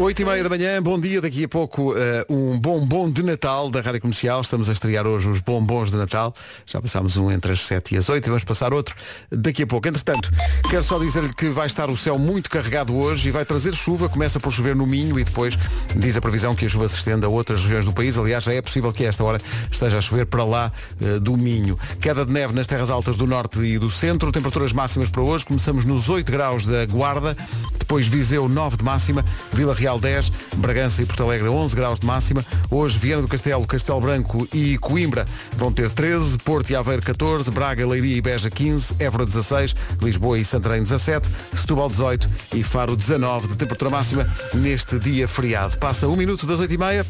8 0.00 0.22
e 0.22 0.24
meia 0.24 0.42
da 0.42 0.48
manhã, 0.48 0.82
bom 0.82 0.98
dia, 0.98 1.20
daqui 1.20 1.44
a 1.44 1.48
pouco 1.48 1.94
eh, 1.94 2.24
um 2.30 2.58
bombom 2.58 3.10
de 3.10 3.22
Natal 3.22 3.70
da 3.70 3.82
Rádio 3.82 4.00
Comercial, 4.00 4.40
estamos 4.40 4.70
a 4.70 4.72
estrear 4.72 5.06
hoje 5.06 5.28
os 5.28 5.40
bombons 5.40 5.90
de 5.90 5.98
Natal, 5.98 6.32
já 6.64 6.80
passámos 6.80 7.18
um 7.18 7.30
entre 7.30 7.52
as 7.52 7.60
7 7.66 7.94
e 7.94 7.98
as 7.98 8.08
8 8.08 8.24
e 8.24 8.28
vamos 8.28 8.42
passar 8.42 8.72
outro 8.72 8.96
daqui 9.30 9.64
a 9.64 9.66
pouco. 9.66 9.86
Entretanto, 9.86 10.30
quero 10.70 10.82
só 10.82 10.98
dizer-lhe 10.98 11.34
que 11.34 11.50
vai 11.50 11.66
estar 11.66 11.90
o 11.90 11.96
céu 11.98 12.18
muito 12.18 12.48
carregado 12.48 12.96
hoje 12.96 13.28
e 13.28 13.30
vai 13.30 13.44
trazer 13.44 13.74
chuva, 13.74 14.08
começa 14.08 14.40
por 14.40 14.50
chover 14.50 14.74
no 14.74 14.86
Minho 14.86 15.20
e 15.20 15.24
depois 15.24 15.58
diz 15.94 16.16
a 16.16 16.20
previsão 16.22 16.54
que 16.54 16.64
a 16.64 16.68
chuva 16.70 16.88
se 16.88 16.96
estenda 16.96 17.26
a 17.26 17.28
outras 17.28 17.60
regiões 17.60 17.84
do 17.84 17.92
país, 17.92 18.16
aliás 18.16 18.42
já 18.44 18.54
é 18.54 18.62
possível 18.62 18.90
que 18.94 19.04
esta 19.04 19.22
hora 19.22 19.38
esteja 19.70 19.98
a 19.98 20.00
chover 20.00 20.24
para 20.24 20.44
lá 20.44 20.72
eh, 20.98 21.18
do 21.18 21.36
Minho. 21.36 21.78
Queda 22.00 22.24
de 22.24 22.32
neve 22.32 22.54
nas 22.54 22.66
terras 22.66 22.88
altas 22.88 23.18
do 23.18 23.26
norte 23.26 23.60
e 23.60 23.78
do 23.78 23.90
centro, 23.90 24.32
temperaturas 24.32 24.72
máximas 24.72 25.10
para 25.10 25.20
hoje, 25.20 25.44
começamos 25.44 25.84
nos 25.84 26.08
8 26.08 26.32
graus 26.32 26.64
da 26.64 26.86
Guarda, 26.86 27.36
depois 27.78 28.06
Viseu 28.06 28.48
9 28.48 28.78
de 28.78 28.84
máxima, 28.84 29.22
Vila 29.52 29.74
Real 29.74 29.89
10, 29.98 30.30
Bragança 30.56 31.02
e 31.02 31.06
Porto 31.06 31.24
Alegre 31.24 31.48
11 31.48 31.74
graus 31.74 32.00
de 32.00 32.06
máxima. 32.06 32.44
Hoje 32.70 32.98
Viana 32.98 33.22
do 33.22 33.28
Castelo, 33.28 33.66
Castelo 33.66 34.00
Branco 34.00 34.46
e 34.52 34.78
Coimbra 34.78 35.26
vão 35.56 35.72
ter 35.72 35.90
13, 35.90 36.38
Porto 36.38 36.70
e 36.70 36.76
Aveiro 36.76 37.02
14, 37.02 37.50
Braga, 37.50 37.86
Leiria 37.86 38.16
e 38.16 38.20
Beja 38.20 38.50
15, 38.50 38.96
Évora 38.98 39.26
16, 39.26 39.74
Lisboa 40.00 40.38
e 40.38 40.44
Santarém 40.44 40.82
17, 40.82 41.28
Setúbal 41.54 41.88
18 41.88 42.28
e 42.54 42.62
Faro 42.62 42.94
19 42.94 43.48
de 43.48 43.56
temperatura 43.56 43.90
máxima 43.90 44.28
neste 44.54 44.98
dia 44.98 45.26
feriado. 45.26 45.78
Passa 45.78 46.06
um 46.06 46.16
minuto 46.16 46.46
das 46.46 46.60
8 46.60 46.72
e 46.72 46.78
meia. 46.78 47.06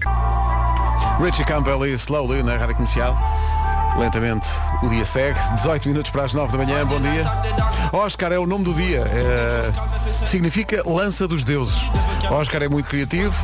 Richie 1.23 1.45
Campbell 1.45 1.87
e 1.87 1.93
Slowly 1.93 2.43
na 2.43 2.57
rádio 2.57 2.77
comercial. 2.77 3.17
Lentamente 3.99 4.49
o 4.83 4.89
dia 4.89 5.05
segue. 5.05 5.39
18 5.55 5.89
minutos 5.89 6.11
para 6.11 6.25
as 6.25 6.35
9 6.35 6.57
da 6.57 6.65
manhã. 6.65 6.87
Bom 6.87 7.01
dia. 7.01 7.25
Oscar 7.93 8.33
é 8.33 8.39
o 8.39 8.47
nome 8.47 8.65
do 8.65 8.75
dia. 8.75 9.01
É, 9.01 9.73
significa 10.27 10.83
lança 10.89 11.27
dos 11.27 11.43
deuses. 11.45 11.91
Oscar 12.31 12.63
é 12.63 12.69
muito 12.69 12.89
criativo. 12.89 13.35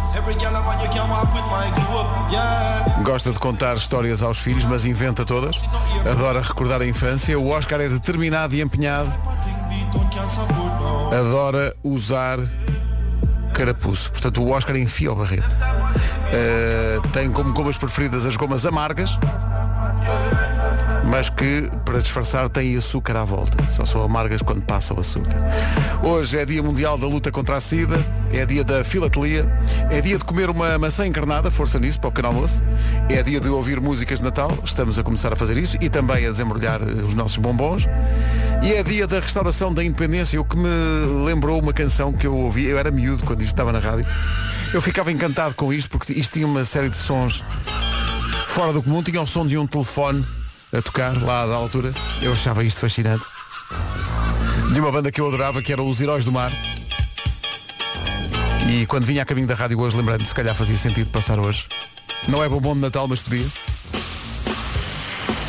Gosta 3.02 3.32
de 3.32 3.38
contar 3.38 3.76
histórias 3.76 4.22
aos 4.22 4.38
filhos, 4.38 4.64
mas 4.64 4.84
inventa 4.84 5.24
todas. 5.24 5.62
Adora 6.10 6.40
recordar 6.40 6.80
a 6.80 6.86
infância. 6.86 7.38
O 7.38 7.48
Oscar 7.50 7.80
é 7.80 7.88
determinado 7.88 8.54
e 8.54 8.60
empenhado. 8.60 9.12
Adora 11.12 11.74
usar 11.82 12.38
carapuço. 13.56 14.12
Portanto, 14.12 14.42
o 14.42 14.50
Oscar 14.50 14.76
enfia 14.76 15.12
o 15.12 15.16
barrete. 15.16 15.56
Uh, 15.56 17.08
tem 17.08 17.30
como 17.30 17.52
gomas 17.52 17.78
preferidas 17.78 18.26
as 18.26 18.36
gomas 18.36 18.66
amargas, 18.66 19.18
mas 21.04 21.30
que, 21.30 21.68
para 21.84 21.98
disfarçar, 21.98 22.48
têm 22.48 22.76
açúcar 22.76 23.16
à 23.16 23.24
volta. 23.24 23.56
Só 23.70 23.84
são 23.84 24.02
amargas 24.02 24.42
quando 24.42 24.60
passa 24.62 24.92
o 24.92 25.00
açúcar. 25.00 25.36
Hoje 26.02 26.38
é 26.38 26.44
dia 26.44 26.62
mundial 26.62 26.98
da 26.98 27.06
luta 27.06 27.30
contra 27.30 27.56
a 27.56 27.60
sida, 27.60 28.04
é 28.32 28.44
dia 28.44 28.64
da 28.64 28.84
filatelia, 28.84 29.50
é 29.90 30.00
dia 30.00 30.18
de 30.18 30.24
comer 30.24 30.50
uma 30.50 30.78
maçã 30.78 31.06
encarnada, 31.06 31.50
força 31.50 31.78
nisso, 31.78 31.98
para 32.00 32.08
o 32.08 32.12
pequeno 32.12 32.28
almoço, 32.28 32.62
é 33.08 33.22
dia 33.22 33.40
de 33.40 33.48
ouvir 33.48 33.80
músicas 33.80 34.18
de 34.18 34.24
Natal, 34.24 34.58
estamos 34.64 34.98
a 34.98 35.02
começar 35.02 35.32
a 35.32 35.36
fazer 35.36 35.56
isso, 35.56 35.76
e 35.80 35.88
também 35.88 36.26
a 36.26 36.30
desembrulhar 36.30 36.82
eh, 36.82 37.02
os 37.02 37.14
nossos 37.14 37.38
bombons. 37.38 37.86
E 38.62 38.72
é 38.72 38.82
dia 38.82 39.06
da 39.06 39.20
restauração 39.20 39.72
da 39.72 39.84
independência, 39.84 40.40
o 40.40 40.44
que 40.44 40.56
me 40.56 40.68
lembrou 41.24 41.60
uma 41.60 41.72
canção 41.72 42.12
que 42.12 42.26
eu 42.26 42.34
ouvi, 42.34 42.66
eu 42.66 42.78
era 42.78 42.90
miúdo 42.90 43.24
quando 43.24 43.42
isto 43.42 43.52
estava 43.52 43.72
na 43.72 43.78
rádio. 43.78 44.06
Eu 44.74 44.82
ficava 44.82 45.12
encantado 45.12 45.54
com 45.54 45.72
isto, 45.72 45.88
porque 45.90 46.12
isto 46.12 46.32
tinha 46.32 46.46
uma 46.46 46.64
série 46.64 46.90
de 46.90 46.96
sons 46.96 47.44
fora 48.56 48.72
do 48.72 48.82
comum, 48.82 49.02
tinha 49.02 49.20
o 49.20 49.26
som 49.26 49.46
de 49.46 49.58
um 49.58 49.66
telefone 49.66 50.26
a 50.72 50.80
tocar 50.80 51.12
lá 51.22 51.44
da 51.44 51.54
altura. 51.54 51.90
Eu 52.22 52.32
achava 52.32 52.64
isto 52.64 52.80
fascinante. 52.80 53.22
De 54.72 54.80
uma 54.80 54.90
banda 54.90 55.12
que 55.12 55.20
eu 55.20 55.28
adorava, 55.28 55.60
que 55.60 55.70
era 55.70 55.82
Os 55.82 56.00
Heróis 56.00 56.24
do 56.24 56.32
Mar. 56.32 56.50
E 58.66 58.86
quando 58.86 59.04
vinha 59.04 59.24
a 59.24 59.26
caminho 59.26 59.46
da 59.46 59.54
rádio 59.54 59.78
hoje, 59.78 59.94
lembrando 59.94 60.24
se 60.24 60.34
calhar 60.34 60.54
fazia 60.54 60.78
sentido 60.78 61.10
passar 61.10 61.38
hoje. 61.38 61.66
Não 62.26 62.42
é 62.42 62.48
bombom 62.48 62.72
de 62.72 62.80
Natal, 62.80 63.06
mas 63.06 63.20
podia. 63.20 63.46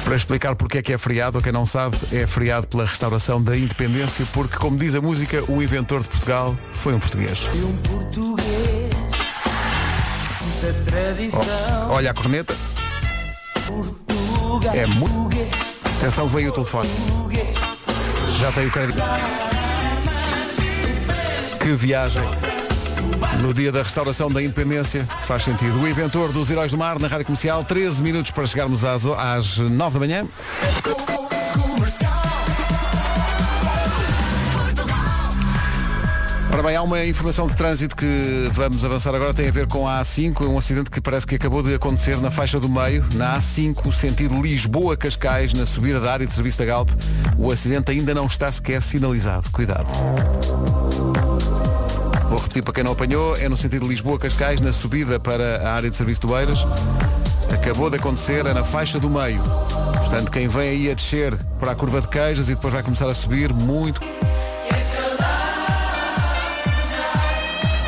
Para 0.04 0.18
explicar 0.18 0.54
porque 0.58 0.80
é 0.80 0.82
que 0.82 0.92
é 0.92 0.98
feriado, 0.98 1.38
a 1.38 1.42
quem 1.42 1.54
não 1.54 1.66
sabe, 1.66 1.96
é 2.12 2.28
feriado 2.28 2.68
pela 2.68 2.86
restauração 2.86 3.42
da 3.42 3.56
independência, 3.56 4.26
porque, 4.34 4.58
como 4.58 4.78
diz 4.78 4.94
a 4.96 5.00
música, 5.00 5.42
o 5.50 5.64
inventor 5.64 6.04
de 6.04 6.10
Portugal 6.10 6.58
foi 6.74 6.94
um 6.94 7.00
português. 7.00 7.48
português 7.88 8.92
da 10.62 10.92
tradição. 10.92 11.88
Oh, 11.88 11.94
olha 11.94 12.12
a 12.12 12.14
corneta. 12.14 12.54
É 14.74 14.86
muito. 14.86 15.16
Atenção 15.98 16.28
veio 16.28 16.50
o 16.50 16.54
telefone. 16.54 16.90
Já 18.38 18.52
tem 18.52 18.68
o 18.68 18.72
crédito. 18.72 19.00
Que 21.60 21.72
viagem. 21.72 22.22
No 23.42 23.54
dia 23.54 23.72
da 23.72 23.84
restauração 23.84 24.30
da 24.30 24.42
independência, 24.42 25.06
faz 25.24 25.44
sentido. 25.44 25.82
O 25.82 25.88
inventor 25.88 26.32
dos 26.32 26.50
Heróis 26.50 26.72
do 26.72 26.78
Mar 26.78 27.00
na 27.00 27.08
Rádio 27.08 27.26
Comercial, 27.26 27.64
13 27.64 28.02
minutos 28.04 28.32
para 28.32 28.48
chegarmos 28.48 28.86
às, 28.86 29.06
às 29.06 29.58
9 29.58 29.94
da 29.94 30.00
manhã. 30.00 30.26
Ora 36.58 36.70
bem, 36.70 36.76
há 36.76 36.82
uma 36.82 37.06
informação 37.06 37.46
de 37.46 37.54
trânsito 37.54 37.96
que 37.96 38.50
vamos 38.52 38.84
avançar 38.84 39.14
agora, 39.14 39.32
tem 39.32 39.48
a 39.48 39.52
ver 39.52 39.68
com 39.68 39.88
a 39.88 40.02
A5, 40.02 40.42
um 40.48 40.58
acidente 40.58 40.90
que 40.90 41.00
parece 41.00 41.28
que 41.28 41.36
acabou 41.36 41.62
de 41.62 41.72
acontecer 41.76 42.18
na 42.18 42.32
faixa 42.32 42.60
do 42.60 42.68
meio, 42.68 43.06
na 43.14 43.38
A5, 43.38 43.94
sentido 43.94 44.42
Lisboa-Cascais, 44.42 45.54
na 45.54 45.68
subida 45.68 46.00
da 46.00 46.12
área 46.12 46.26
de 46.26 46.34
serviço 46.34 46.58
da 46.58 46.66
Galp. 46.66 46.90
O 47.38 47.52
acidente 47.52 47.92
ainda 47.92 48.12
não 48.16 48.26
está 48.26 48.52
sequer 48.52 48.82
sinalizado. 48.82 49.48
Cuidado. 49.52 49.86
Vou 52.28 52.40
repetir 52.40 52.64
para 52.64 52.74
quem 52.74 52.84
não 52.84 52.94
apanhou, 52.94 53.38
é 53.38 53.48
no 53.48 53.56
sentido 53.56 53.88
Lisboa-Cascais, 53.88 54.60
na 54.60 54.72
subida 54.72 55.20
para 55.20 55.62
a 55.62 55.74
área 55.76 55.92
de 55.92 55.96
serviço 55.96 56.22
do 56.22 56.36
Eiras. 56.36 56.66
Acabou 57.54 57.92
de 57.92 57.98
acontecer, 57.98 58.48
é 58.48 58.54
na 58.56 58.64
faixa 58.64 59.00
do 59.00 59.12
meio. 59.12 59.44
Portanto, 60.00 60.32
quem 60.32 60.48
vem 60.48 60.70
aí 60.70 60.90
a 60.90 60.96
descer 60.96 61.36
para 61.60 61.74
a 61.74 61.76
curva 61.76 62.02
de 62.02 62.08
queijas 62.08 62.50
e 62.50 62.56
depois 62.56 62.74
vai 62.74 62.82
começar 62.82 63.08
a 63.08 63.14
subir 63.14 63.54
muito. 63.54 64.02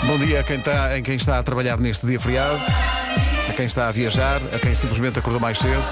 Bom 0.09 0.17
dia 0.17 0.39
a 0.39 0.43
quem, 0.43 0.57
está, 0.57 0.95
a 0.95 1.01
quem 1.03 1.15
está 1.15 1.37
a 1.37 1.43
trabalhar 1.43 1.77
neste 1.77 2.03
dia 2.07 2.19
feriado, 2.19 2.59
a 3.47 3.53
quem 3.53 3.67
está 3.67 3.87
a 3.87 3.91
viajar, 3.91 4.41
a 4.51 4.57
quem 4.57 4.73
simplesmente 4.73 5.19
acordou 5.19 5.39
mais 5.39 5.59
cedo 5.59 5.83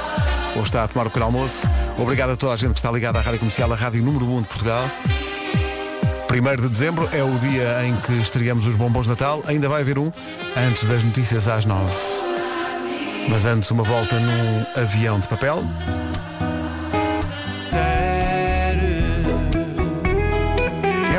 ou 0.56 0.64
está 0.64 0.84
a 0.84 0.88
tomar 0.88 1.06
o 1.06 1.10
pequeno 1.12 1.26
almoço. 1.26 1.70
Obrigado 2.00 2.32
a 2.32 2.36
toda 2.36 2.54
a 2.54 2.56
gente 2.56 2.72
que 2.72 2.80
está 2.80 2.92
ligada 2.92 3.20
à 3.20 3.22
Rádio 3.22 3.38
Comercial, 3.38 3.72
a 3.72 3.76
Rádio 3.76 4.02
Número 4.02 4.26
1 4.26 4.42
de 4.42 4.48
Portugal. 4.48 4.90
1 6.32 6.62
de 6.64 6.68
dezembro 6.68 7.08
é 7.14 7.24
o 7.24 7.30
dia 7.38 7.86
em 7.86 7.96
que 7.96 8.14
estreamos 8.14 8.66
os 8.66 8.76
bombons 8.76 9.04
de 9.04 9.10
Natal. 9.12 9.44
Ainda 9.46 9.70
vai 9.70 9.82
haver 9.82 10.00
um 10.00 10.12
antes 10.68 10.86
das 10.86 11.04
notícias 11.04 11.48
às 11.48 11.64
9. 11.66 11.86
Mas 13.30 13.46
antes 13.46 13.70
uma 13.70 13.84
volta 13.84 14.20
num 14.20 14.82
avião 14.82 15.20
de 15.20 15.28
papel. 15.28 15.64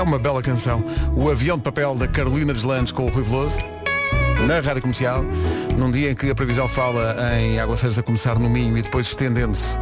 Uma 0.09 0.19
bela 0.19 0.43
canção. 0.43 0.83
O 1.15 1.31
avião 1.31 1.59
de 1.59 1.63
papel 1.63 1.95
da 1.95 2.09
Carolina 2.09 2.55
Deslandes 2.55 2.93
com 2.93 3.05
o 3.05 3.09
Rui 3.11 3.23
Veloso. 3.23 3.57
na 4.47 4.61
Rádio 4.61 4.81
Comercial, 4.81 5.23
num 5.77 5.91
dia 5.91 6.13
em 6.13 6.15
que 6.15 6.31
a 6.31 6.35
previsão 6.35 6.67
fala 6.67 7.17
em 7.39 7.61
aguaceiros 7.61 7.99
a 7.99 8.03
começar 8.03 8.39
no 8.39 8.49
Minho 8.49 8.79
e 8.79 8.83
depois 8.83 9.09
estendendo-se 9.09 9.77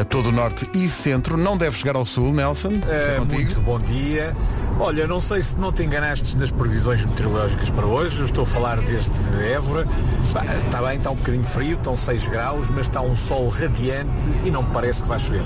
a 0.00 0.04
todo 0.04 0.30
o 0.30 0.32
norte 0.32 0.68
e 0.74 0.88
centro. 0.88 1.36
Não 1.36 1.58
deve 1.58 1.76
chegar 1.76 1.94
ao 1.94 2.06
sul, 2.06 2.32
Nelson. 2.32 2.70
É, 2.88 3.18
muito 3.18 3.60
bom 3.60 3.78
dia. 3.78 4.34
Olha, 4.78 5.06
não 5.06 5.22
sei 5.22 5.40
se 5.40 5.56
não 5.56 5.72
te 5.72 5.82
enganaste 5.82 6.36
nas 6.36 6.50
previsões 6.50 7.04
meteorológicas 7.04 7.70
para 7.70 7.86
hoje. 7.86 8.22
Estou 8.22 8.44
a 8.44 8.46
falar 8.46 8.78
desde 8.80 9.10
Évora. 9.50 9.86
Está 10.22 10.82
bem, 10.82 10.98
está 10.98 11.10
um 11.10 11.14
bocadinho 11.14 11.44
frio, 11.44 11.76
estão 11.76 11.96
6 11.96 12.28
graus, 12.28 12.68
mas 12.68 12.80
está 12.80 13.00
um 13.00 13.16
sol 13.16 13.48
radiante 13.48 14.10
e 14.44 14.50
não 14.50 14.62
parece 14.62 15.02
que 15.02 15.08
vai 15.08 15.18
chover. 15.18 15.42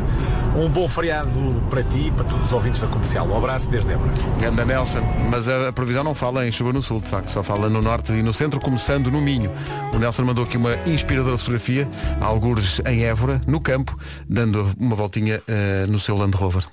Um 0.57 0.69
bom 0.69 0.89
feriado 0.89 1.31
para 1.71 1.85
ti 1.85 2.09
e 2.09 2.11
para 2.11 2.25
todos 2.25 2.47
os 2.47 2.53
ouvintes 2.53 2.81
da 2.81 2.89
comercial. 2.89 3.27
Um 3.29 3.37
abraço 3.37 3.69
desde 3.69 3.93
Évora. 3.93 4.11
Ganda 4.41 4.65
Nelson, 4.65 5.01
mas 5.31 5.49
a, 5.49 5.73
previsão 5.73 6.03
não 6.03 6.15
fala 6.15 6.47
em 6.47 6.51
chuva 6.51 6.73
no 6.73 6.83
sul, 6.83 7.01
de 7.01 7.09
facto, 7.09 7.29
só 7.29 7.43
fala 7.43 7.69
no 7.71 7.81
norte 7.81 8.13
e 8.13 8.23
no 8.23 8.33
centro, 8.33 8.59
começando 8.59 9.13
no 9.13 9.21
Minho. 9.21 9.51
O 9.95 9.99
Nelson 9.99 10.25
mandou 10.25 10.45
aqui 10.45 10.57
uma 10.57 10.75
inspiradora 10.87 11.39
fotografia, 11.39 11.89
algures 12.21 12.81
em 12.85 13.05
Évora, 13.05 13.41
no 13.47 13.61
campo, 13.61 13.97
dando 14.29 14.69
uma 14.79 14.97
voltinha 14.97 15.41
eh, 15.47 15.85
no 15.89 16.01
seu 16.01 16.17
Land 16.17 16.37
Rover. 16.37 16.65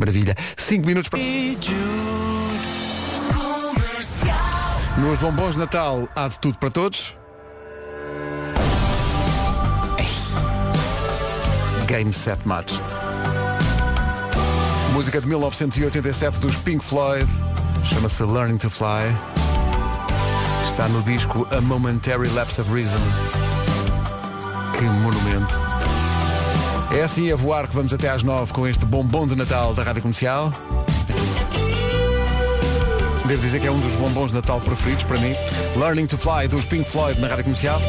Maravilha. 0.00 0.34
5 0.56 0.86
minutos 0.86 1.10
para. 1.10 1.22
Nos 4.96 5.18
bombons 5.18 5.54
de 5.54 5.60
Natal 5.60 6.08
há 6.16 6.26
de 6.26 6.38
tudo 6.38 6.58
para 6.58 6.70
todos. 6.70 7.14
Game 11.86 12.12
Set 12.12 12.38
Match. 12.44 12.74
Música 14.92 15.20
de 15.20 15.26
1987 15.26 16.40
dos 16.40 16.56
Pink 16.56 16.82
Floyd. 16.82 17.26
Chama-se 17.84 18.24
Learning 18.24 18.58
to 18.58 18.70
Fly. 18.70 19.14
Está 20.66 20.88
no 20.88 21.02
disco 21.02 21.46
A 21.50 21.60
Momentary 21.60 22.28
Lapse 22.30 22.60
of 22.60 22.72
Reason. 22.72 23.00
Que 24.78 24.84
monumento. 24.84 25.69
É 26.92 27.02
assim 27.02 27.30
a 27.30 27.36
voar 27.36 27.68
que 27.68 27.74
vamos 27.74 27.94
até 27.94 28.10
às 28.10 28.22
9 28.22 28.52
com 28.52 28.66
este 28.66 28.84
bombom 28.84 29.26
de 29.26 29.36
Natal 29.36 29.72
da 29.72 29.82
Rádio 29.82 30.02
Comercial. 30.02 30.52
Devo 33.26 33.42
dizer 33.42 33.60
que 33.60 33.66
é 33.68 33.70
um 33.70 33.78
dos 33.78 33.94
bombons 33.94 34.30
de 34.30 34.34
Natal 34.34 34.60
preferidos 34.60 35.04
para 35.04 35.18
mim. 35.18 35.34
Learning 35.76 36.06
to 36.06 36.18
Fly 36.18 36.48
dos 36.48 36.64
Pink 36.64 36.90
Floyd 36.90 37.20
na 37.20 37.28
Rádio 37.28 37.44
Comercial. 37.44 37.80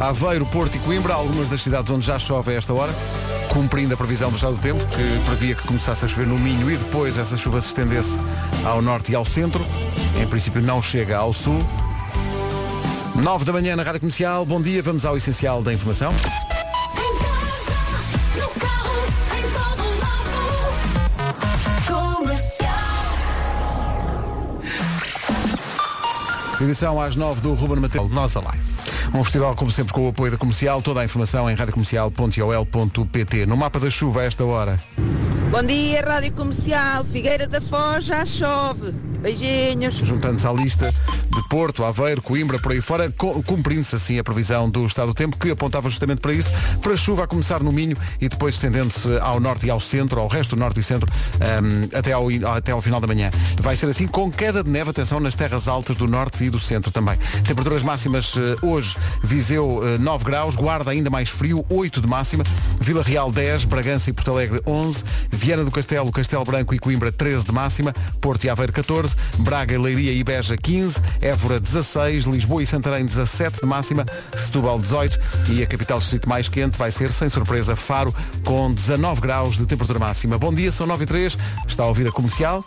Aveiro, 0.00 0.46
Porto 0.46 0.74
e 0.76 0.78
Coimbra, 0.78 1.12
algumas 1.12 1.50
das 1.50 1.62
cidades 1.62 1.90
onde 1.90 2.06
já 2.06 2.18
chove 2.18 2.52
a 2.52 2.54
esta 2.54 2.72
hora, 2.72 2.90
cumprindo 3.50 3.92
a 3.92 3.96
previsão 3.96 4.30
do 4.30 4.36
estado 4.36 4.54
do 4.54 4.62
tempo, 4.62 4.82
que 4.86 5.24
previa 5.26 5.54
que 5.54 5.66
começasse 5.66 6.06
a 6.06 6.08
chover 6.08 6.26
no 6.26 6.38
Minho 6.38 6.70
e 6.70 6.78
depois 6.78 7.18
essa 7.18 7.36
chuva 7.36 7.60
se 7.60 7.68
estendesse 7.68 8.18
ao 8.64 8.80
norte 8.80 9.12
e 9.12 9.14
ao 9.14 9.26
centro. 9.26 9.62
Em 10.18 10.26
princípio 10.26 10.62
não 10.62 10.80
chega 10.80 11.18
ao 11.18 11.34
sul. 11.34 11.58
9 13.14 13.44
da 13.44 13.52
manhã 13.52 13.76
na 13.76 13.82
Rádio 13.82 14.00
Comercial. 14.00 14.46
Bom 14.46 14.62
dia, 14.62 14.82
vamos 14.82 15.04
ao 15.04 15.14
essencial 15.18 15.62
da 15.62 15.74
informação. 15.74 16.14
Edição 26.60 27.00
às 27.00 27.16
9 27.16 27.40
do 27.40 27.54
Ruben 27.54 27.80
Mateu. 27.80 28.08
Nós 28.08 28.36
Alive. 28.36 28.58
Um 29.14 29.24
festival, 29.24 29.54
como 29.56 29.70
sempre, 29.70 29.92
com 29.92 30.06
o 30.06 30.08
apoio 30.08 30.30
da 30.32 30.38
comercial. 30.38 30.82
Toda 30.82 31.00
a 31.00 31.04
informação 31.04 31.50
em 31.50 31.54
radiocomercial.ol.pt. 31.54 33.46
No 33.46 33.56
mapa 33.56 33.80
da 33.80 33.90
chuva, 33.90 34.20
a 34.20 34.24
esta 34.24 34.44
hora. 34.44 34.78
Bom 35.50 35.62
dia, 35.62 36.02
Rádio 36.02 36.32
Comercial. 36.32 37.04
Figueira 37.04 37.46
da 37.46 37.60
Foz 37.60 38.04
já 38.04 38.24
chove. 38.24 38.94
Beijinhos. 39.20 39.96
Juntando-se 39.96 40.46
à 40.46 40.52
lista 40.52 40.90
de 40.90 41.48
Porto, 41.48 41.84
Aveiro, 41.84 42.20
Coimbra, 42.20 42.58
por 42.58 42.72
aí 42.72 42.80
fora, 42.80 43.12
cumprindo-se 43.46 43.94
assim 43.94 44.18
a 44.18 44.24
previsão 44.24 44.68
do 44.68 44.84
estado 44.84 45.08
do 45.08 45.14
tempo, 45.14 45.36
que 45.36 45.50
apontava 45.50 45.88
justamente 45.88 46.20
para 46.20 46.32
isso, 46.32 46.50
para 46.80 46.92
a 46.92 46.96
chuva 46.96 47.24
a 47.24 47.26
começar 47.26 47.62
no 47.62 47.72
Minho 47.72 47.96
e 48.20 48.28
depois 48.28 48.54
estendendo-se 48.54 49.08
ao 49.18 49.38
norte 49.38 49.66
e 49.66 49.70
ao 49.70 49.78
centro, 49.78 50.20
ao 50.20 50.28
resto 50.28 50.56
do 50.56 50.60
norte 50.60 50.80
e 50.80 50.82
centro, 50.82 51.10
ahm, 51.40 51.88
até, 51.96 52.12
ao, 52.12 52.26
até 52.56 52.72
ao 52.72 52.80
final 52.80 53.00
da 53.00 53.06
manhã. 53.06 53.30
Vai 53.60 53.76
ser 53.76 53.88
assim 53.88 54.06
com 54.06 54.30
queda 54.30 54.64
de 54.64 54.70
neve, 54.70 54.90
atenção, 54.90 55.20
nas 55.20 55.34
terras 55.34 55.68
altas 55.68 55.96
do 55.96 56.06
norte 56.06 56.44
e 56.44 56.50
do 56.50 56.58
centro 56.58 56.90
também. 56.90 57.18
Temperaturas 57.44 57.82
máximas 57.82 58.34
eh, 58.36 58.56
hoje, 58.62 58.96
Viseu 59.22 59.80
eh, 59.84 59.98
9 59.98 60.24
graus, 60.24 60.56
Guarda 60.56 60.90
ainda 60.90 61.10
mais 61.10 61.28
frio, 61.28 61.64
8 61.68 62.00
de 62.00 62.08
máxima, 62.08 62.44
Vila 62.80 63.02
Real 63.02 63.30
10, 63.30 63.64
Bragança 63.64 64.10
e 64.10 64.12
Porto 64.12 64.30
Alegre 64.32 64.60
11, 64.66 65.04
Viana 65.30 65.64
do 65.64 65.70
Castelo, 65.70 66.10
Castelo 66.10 66.44
Branco 66.44 66.74
e 66.74 66.78
Coimbra 66.78 67.12
13 67.12 67.44
de 67.44 67.52
máxima, 67.52 67.94
Porto 68.20 68.44
e 68.44 68.50
Aveiro 68.50 68.72
14, 68.72 69.09
Braga, 69.38 69.78
Leiria 69.78 70.12
e 70.12 70.22
Beja 70.24 70.56
15, 70.56 71.00
Évora 71.20 71.60
16, 71.60 72.24
Lisboa 72.24 72.62
e 72.62 72.66
Santarém 72.66 73.04
17 73.04 73.60
de 73.60 73.66
máxima, 73.66 74.06
Setúbal 74.36 74.78
18 74.80 75.18
e 75.50 75.62
a 75.62 75.66
capital 75.66 75.98
distrito 75.98 76.28
mais 76.28 76.48
quente 76.48 76.78
vai 76.78 76.90
ser, 76.90 77.10
sem 77.12 77.28
surpresa, 77.28 77.76
Faro 77.76 78.14
com 78.44 78.72
19 78.72 79.20
graus 79.20 79.56
de 79.56 79.66
temperatura 79.66 79.98
máxima. 79.98 80.38
Bom 80.38 80.52
dia, 80.52 80.72
são 80.72 80.86
9 80.86 81.04
e 81.04 81.06
3, 81.06 81.38
está 81.66 81.84
a 81.84 81.86
ouvir 81.86 82.08
a 82.08 82.12
comercial. 82.12 82.64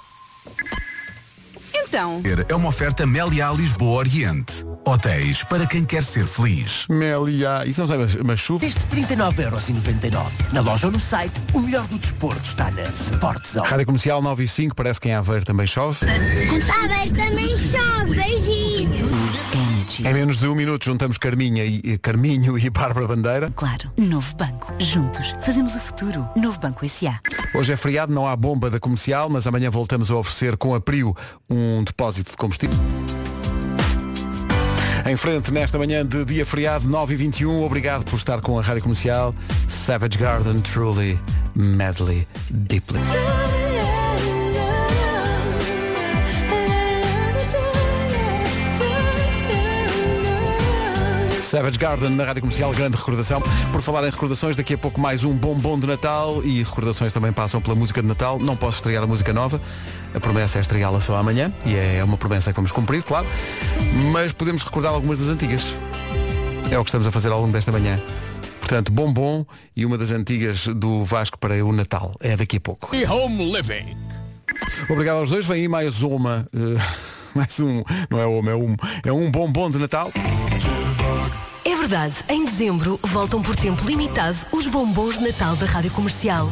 Então, 1.93 2.23
É 2.49 2.55
uma 2.55 2.69
oferta 2.69 3.05
Meliá 3.05 3.51
Lisboa 3.51 3.99
Oriente. 3.99 4.65
Hotéis 4.83 5.43
para 5.43 5.67
quem 5.67 5.85
quer 5.85 6.01
ser 6.01 6.25
feliz. 6.25 6.87
Meliá. 6.89 7.67
Isso 7.67 7.81
não 7.81 7.87
sei, 7.87 7.97
mas, 7.99 8.15
mas 8.15 8.39
chuva. 8.39 8.61
Desde 8.61 8.79
39,99€. 8.87 10.25
Na 10.51 10.61
loja 10.61 10.87
ou 10.87 10.91
no 10.91 10.99
site, 10.99 11.39
o 11.53 11.59
melhor 11.59 11.85
do 11.85 11.99
desporto 11.99 12.41
está 12.43 12.71
na 12.71 12.81
Sport 12.81 13.45
Zone. 13.45 13.67
Rádio 13.67 13.85
Comercial 13.85 14.23
9 14.23 14.43
e 14.43 14.47
5, 14.47 14.75
parece 14.75 14.99
que 14.99 15.09
em 15.09 15.13
Aveiro 15.13 15.45
também 15.45 15.67
chove. 15.67 15.99
Sabes, 16.63 17.11
também 17.11 17.55
chove. 17.55 18.15
Beijinhos. 18.15 19.03
Em 19.99 20.13
menos 20.13 20.39
de 20.39 20.47
um 20.47 20.55
minuto 20.55 20.85
juntamos 20.85 21.19
Carminha 21.19 21.63
e, 21.63 21.79
e 21.83 21.97
Carminho 21.99 22.57
e 22.57 22.69
Bárbara 22.71 23.07
Bandeira. 23.07 23.51
Claro, 23.55 23.91
novo 23.95 24.35
banco. 24.35 24.73
Juntos, 24.79 25.35
fazemos 25.41 25.75
o 25.75 25.79
futuro. 25.79 26.27
Novo 26.35 26.59
Banco 26.59 26.83
S.A. 26.83 27.19
Hoje 27.53 27.71
é 27.71 27.77
feriado, 27.77 28.11
não 28.11 28.27
há 28.27 28.35
bomba 28.35 28.69
da 28.69 28.79
comercial, 28.79 29.29
mas 29.29 29.45
amanhã 29.45 29.69
voltamos 29.69 30.09
a 30.09 30.15
oferecer 30.15 30.57
com 30.57 30.73
a 30.73 30.81
Prio 30.81 31.15
um 31.47 31.83
depósito 31.83 32.31
de 32.31 32.37
combustível. 32.37 32.77
Em 35.05 35.15
frente, 35.17 35.51
nesta 35.51 35.77
manhã 35.77 36.05
de 36.05 36.25
dia 36.25 36.45
feriado, 36.45 36.87
9 36.87 37.13
e 37.13 37.17
21 37.17 37.63
obrigado 37.63 38.05
por 38.05 38.15
estar 38.15 38.41
com 38.41 38.57
a 38.57 38.61
Rádio 38.61 38.81
Comercial. 38.81 39.35
Savage 39.67 40.17
Garden, 40.17 40.61
truly, 40.61 41.19
madly, 41.53 42.27
deeply. 42.49 42.99
Savage 51.53 51.77
Garden 51.77 52.09
na 52.09 52.23
Rádio 52.23 52.41
Comercial, 52.41 52.71
grande 52.71 52.97
recordação. 52.97 53.39
Por 53.71 53.79
falar 53.79 54.03
em 54.07 54.09
recordações, 54.09 54.55
daqui 54.55 54.73
a 54.73 54.77
pouco 54.77 54.99
mais 54.99 55.23
um 55.23 55.33
bombom 55.33 55.77
de 55.77 55.85
Natal 55.85 56.43
e 56.43 56.63
recordações 56.63 57.13
também 57.13 57.31
passam 57.31 57.61
pela 57.61 57.75
música 57.75 58.01
de 58.01 58.07
Natal. 58.07 58.39
Não 58.39 58.57
posso 58.57 58.77
estrear 58.77 59.03
a 59.03 59.05
música 59.05 59.31
nova, 59.31 59.61
a 60.15 60.19
promessa 60.19 60.57
é 60.57 60.61
estreá-la 60.61 60.99
só 60.99 61.15
amanhã 61.15 61.53
e 61.63 61.75
é 61.75 62.03
uma 62.03 62.17
promessa 62.17 62.51
que 62.51 62.55
vamos 62.55 62.71
cumprir, 62.71 63.03
claro. 63.03 63.27
Mas 64.11 64.33
podemos 64.33 64.63
recordar 64.63 64.93
algumas 64.93 65.19
das 65.19 65.27
antigas. 65.27 65.75
É 66.71 66.79
o 66.79 66.83
que 66.83 66.89
estamos 66.89 67.05
a 67.05 67.11
fazer 67.11 67.31
ao 67.31 67.39
longo 67.39 67.53
desta 67.53 67.71
manhã. 67.71 68.01
Portanto, 68.59 68.91
bombom 68.91 69.45
e 69.75 69.85
uma 69.85 69.95
das 69.95 70.09
antigas 70.09 70.65
do 70.65 71.03
Vasco 71.03 71.37
para 71.37 71.63
o 71.63 71.71
Natal. 71.71 72.15
É 72.19 72.35
daqui 72.35 72.57
a 72.57 72.61
pouco. 72.61 72.95
E 72.95 73.05
home 73.05 73.53
living. 73.55 73.95
Obrigado 74.89 75.17
aos 75.17 75.29
dois. 75.29 75.45
Vem 75.45 75.61
aí 75.61 75.67
mais 75.67 76.01
uma. 76.01 76.47
eh, 76.51 76.81
mais 77.35 77.59
um. 77.59 77.83
Não 78.09 78.19
é 78.19 78.25
uma, 78.25 78.49
é 78.49 78.55
um. 78.55 78.75
É 79.05 79.13
um 79.13 79.29
bombom 79.29 79.69
de 79.69 79.77
Natal. 79.77 80.11
Verdade, 81.83 82.15
em 82.29 82.45
dezembro 82.45 82.97
voltam 83.03 83.41
por 83.41 83.57
tempo 83.57 83.83
limitado 83.83 84.37
os 84.53 84.67
bombons 84.67 85.17
de 85.17 85.25
Natal 85.25 85.53
da 85.57 85.65
Rádio 85.65 85.91
Comercial. 85.91 86.49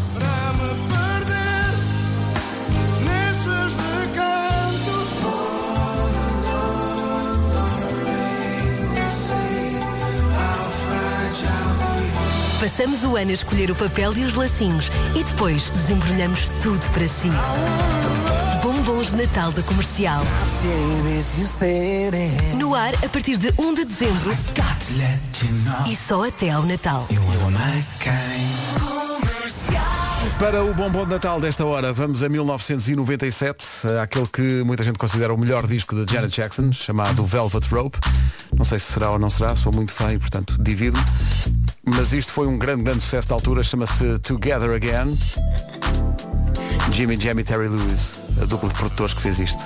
Passamos 12.60 13.06
o 13.06 13.15
ano 13.15 13.32
a 13.32 13.34
escolher 13.34 13.72
o 13.72 13.76
papel 13.76 14.13
e 14.17 14.26
os 14.26 14.36
lacinhos 14.36 14.91
e 15.17 15.24
depois 15.24 15.70
desembrulhamos 15.70 16.50
tudo 16.62 16.86
para 16.91 17.08
si. 17.08 17.30
Bombons 18.82 19.12
de 19.12 19.17
Natal 19.17 19.52
da 19.52 19.62
Comercial. 19.62 20.24
No 22.58 22.74
ar 22.74 22.96
a 23.06 23.10
partir 23.10 23.38
de 23.38 23.54
1 23.56 23.74
de 23.76 23.86
dezembro 23.86 24.36
e 25.88 25.96
só 25.96 26.28
até 26.28 26.50
ao 26.50 26.63
Natal. 26.63 27.08
Para 30.39 30.63
o 30.63 30.74
bombom 30.74 31.06
de 31.06 31.12
Natal 31.12 31.39
desta 31.39 31.63
hora, 31.63 31.94
vamos 31.94 32.24
a 32.24 32.30
1997, 32.30 33.65
eh, 33.84 34.02
aquele 34.02 34.26
que 34.26 34.63
muita 34.63 34.84
gente 34.84 34.98
considera 34.98 35.32
o 35.32 35.38
melhor 35.38 35.67
disco 35.67 35.96
de 36.04 36.12
Janet 36.12 36.36
Jackson, 36.36 36.72
chamado 36.72 37.24
Velvet 37.24 37.67
Rope. 37.70 38.00
Não 38.58 38.65
sei 38.65 38.80
se 38.80 38.94
será 38.94 39.12
ou 39.12 39.20
não 39.20 39.30
será, 39.30 39.56
sou 39.56 39.72
muito 39.72 39.91
fã 39.91 40.12
e, 40.12 40.17
portanto, 40.17 40.58
divido-me. 40.60 41.04
Mas 41.86 42.13
isto 42.13 42.32
foi 42.32 42.48
um 42.48 42.58
grande, 42.58 42.84
grande 42.84 43.04
sucesso 43.04 43.28
da 43.28 43.36
altura, 43.36 43.62
chama-se 43.62 44.17
Together 44.20 44.72
Again. 44.72 45.15
Jimmy 46.91 47.17
Jam 47.17 47.39
e 47.39 47.43
Terry 47.43 47.69
Lewis, 47.69 48.19
a 48.41 48.45
dupla 48.45 48.67
de 48.67 48.75
produtores 48.75 49.13
que 49.13 49.21
fez 49.21 49.39
isto. 49.39 49.63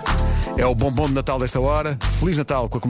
É 0.58 0.66
o 0.66 0.76
bombom 0.76 1.08
de 1.08 1.14
Natal 1.14 1.40
desta 1.40 1.60
hora. 1.60 1.98
Feliz 2.20 2.38
Natal 2.38 2.70
com 2.70 2.78
a 2.78 2.82